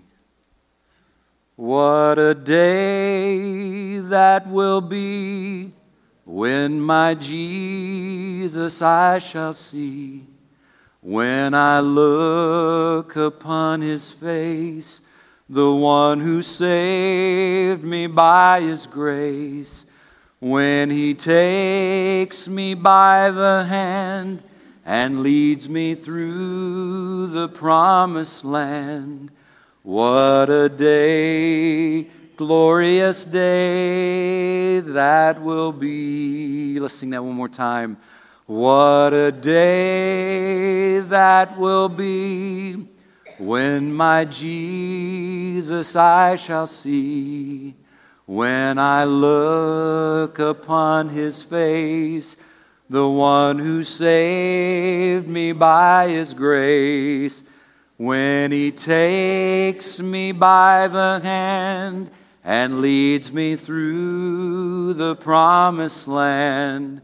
What 1.56 2.18
a 2.18 2.34
day 2.34 3.98
that 3.98 4.46
will 4.46 4.80
be 4.80 5.72
when 6.30 6.80
my 6.80 7.12
Jesus 7.14 8.80
I 8.80 9.18
shall 9.18 9.52
see, 9.52 10.24
when 11.00 11.54
I 11.54 11.80
look 11.80 13.16
upon 13.16 13.80
his 13.80 14.12
face, 14.12 15.00
the 15.48 15.74
one 15.74 16.20
who 16.20 16.40
saved 16.40 17.82
me 17.82 18.06
by 18.06 18.60
his 18.60 18.86
grace, 18.86 19.86
when 20.38 20.88
he 20.88 21.14
takes 21.14 22.46
me 22.46 22.74
by 22.74 23.32
the 23.32 23.64
hand 23.64 24.40
and 24.86 25.22
leads 25.22 25.68
me 25.68 25.96
through 25.96 27.26
the 27.26 27.48
promised 27.48 28.44
land. 28.44 29.32
What 29.82 30.48
a 30.48 30.68
day! 30.68 32.19
Glorious 32.40 33.26
day 33.26 34.80
that 34.80 35.42
will 35.42 35.72
be. 35.72 36.80
Let's 36.80 36.94
sing 36.94 37.10
that 37.10 37.22
one 37.22 37.34
more 37.34 37.50
time. 37.50 37.98
What 38.46 39.12
a 39.12 39.30
day 39.30 41.00
that 41.00 41.58
will 41.58 41.90
be 41.90 42.88
when 43.38 43.92
my 43.92 44.24
Jesus 44.24 45.94
I 45.94 46.36
shall 46.36 46.66
see. 46.66 47.74
When 48.24 48.78
I 48.78 49.04
look 49.04 50.38
upon 50.38 51.10
his 51.10 51.42
face, 51.42 52.38
the 52.88 53.06
one 53.06 53.58
who 53.58 53.82
saved 53.84 55.28
me 55.28 55.52
by 55.52 56.08
his 56.08 56.32
grace, 56.32 57.42
when 57.98 58.50
he 58.50 58.72
takes 58.72 60.00
me 60.00 60.32
by 60.32 60.88
the 60.88 61.20
hand 61.22 62.10
and 62.44 62.80
leads 62.80 63.32
me 63.32 63.56
through 63.56 64.94
the 64.94 65.16
promised 65.16 66.08
land. 66.08 67.02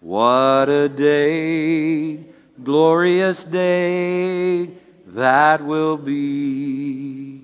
What 0.00 0.68
a 0.68 0.88
day, 0.88 2.24
glorious 2.62 3.44
day 3.44 4.70
that 5.08 5.64
will 5.64 5.96
be. 5.96 7.40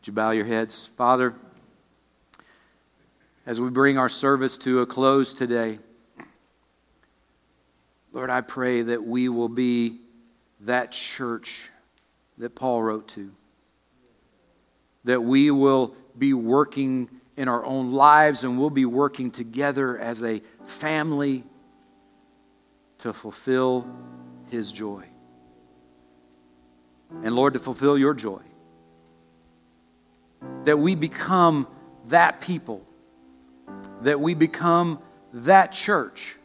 Would 0.00 0.06
you 0.06 0.12
bow 0.12 0.32
your 0.32 0.44
heads? 0.44 0.86
Father, 0.86 1.34
as 3.46 3.60
we 3.60 3.70
bring 3.70 3.98
our 3.98 4.08
service 4.08 4.56
to 4.58 4.80
a 4.80 4.86
close 4.86 5.34
today, 5.34 5.78
Lord, 8.12 8.30
I 8.30 8.42
pray 8.42 8.82
that 8.82 9.04
we 9.04 9.28
will 9.28 9.48
be 9.48 10.00
that 10.60 10.92
church 10.92 11.70
that 12.38 12.54
Paul 12.54 12.82
wrote 12.82 13.08
to. 13.08 13.32
That 15.04 15.22
we 15.22 15.50
will 15.50 15.94
be 16.16 16.32
working 16.32 17.08
in 17.36 17.48
our 17.48 17.64
own 17.64 17.92
lives 17.92 18.44
and 18.44 18.58
we'll 18.58 18.70
be 18.70 18.84
working 18.84 19.30
together 19.30 19.98
as 19.98 20.22
a 20.22 20.40
family 20.64 21.44
to 22.98 23.12
fulfill 23.12 23.86
His 24.50 24.72
joy. 24.72 25.04
And 27.22 27.34
Lord, 27.34 27.54
to 27.54 27.58
fulfill 27.58 27.98
your 27.98 28.14
joy. 28.14 28.42
That 30.64 30.78
we 30.78 30.94
become 30.94 31.66
that 32.08 32.40
people, 32.40 32.86
that 34.02 34.20
we 34.20 34.34
become 34.34 35.00
that 35.32 35.72
church 35.72 36.36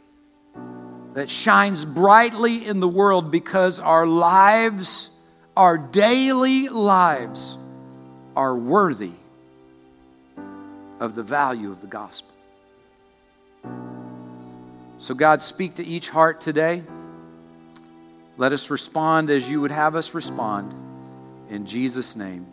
that 1.14 1.30
shines 1.30 1.86
brightly 1.86 2.66
in 2.66 2.80
the 2.80 2.88
world 2.88 3.32
because 3.32 3.80
our 3.80 4.06
lives, 4.06 5.10
our 5.58 5.78
daily 5.78 6.70
lives, 6.70 7.58
are 8.40 8.56
worthy 8.56 9.12
of 11.02 11.14
the 11.14 11.24
value 11.24 11.72
of 11.72 11.82
the 11.82 11.88
gospel. 11.88 12.34
So, 14.98 15.14
God, 15.14 15.44
speak 15.44 15.76
to 15.76 15.86
each 15.86 16.10
heart 16.10 16.40
today. 16.40 16.82
Let 18.38 18.54
us 18.54 18.70
respond 18.70 19.30
as 19.30 19.50
you 19.50 19.60
would 19.60 19.72
have 19.72 19.94
us 19.98 20.14
respond. 20.14 20.74
In 21.50 21.66
Jesus' 21.66 22.16
name, 22.16 22.46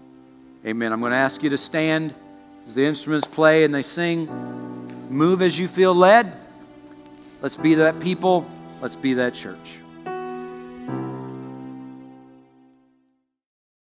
amen. 0.66 0.92
I'm 0.92 0.98
going 0.98 1.12
to 1.12 1.18
ask 1.18 1.44
you 1.44 1.50
to 1.50 1.56
stand 1.56 2.12
as 2.66 2.74
the 2.74 2.84
instruments 2.84 3.28
play 3.28 3.62
and 3.62 3.72
they 3.72 3.82
sing. 3.82 4.26
Move 5.08 5.40
as 5.40 5.56
you 5.56 5.68
feel 5.68 5.94
led. 5.94 6.32
Let's 7.40 7.56
be 7.56 7.74
that 7.74 8.00
people. 8.00 8.44
Let's 8.80 8.96
be 8.96 9.14
that 9.14 9.34
church. 9.34 9.76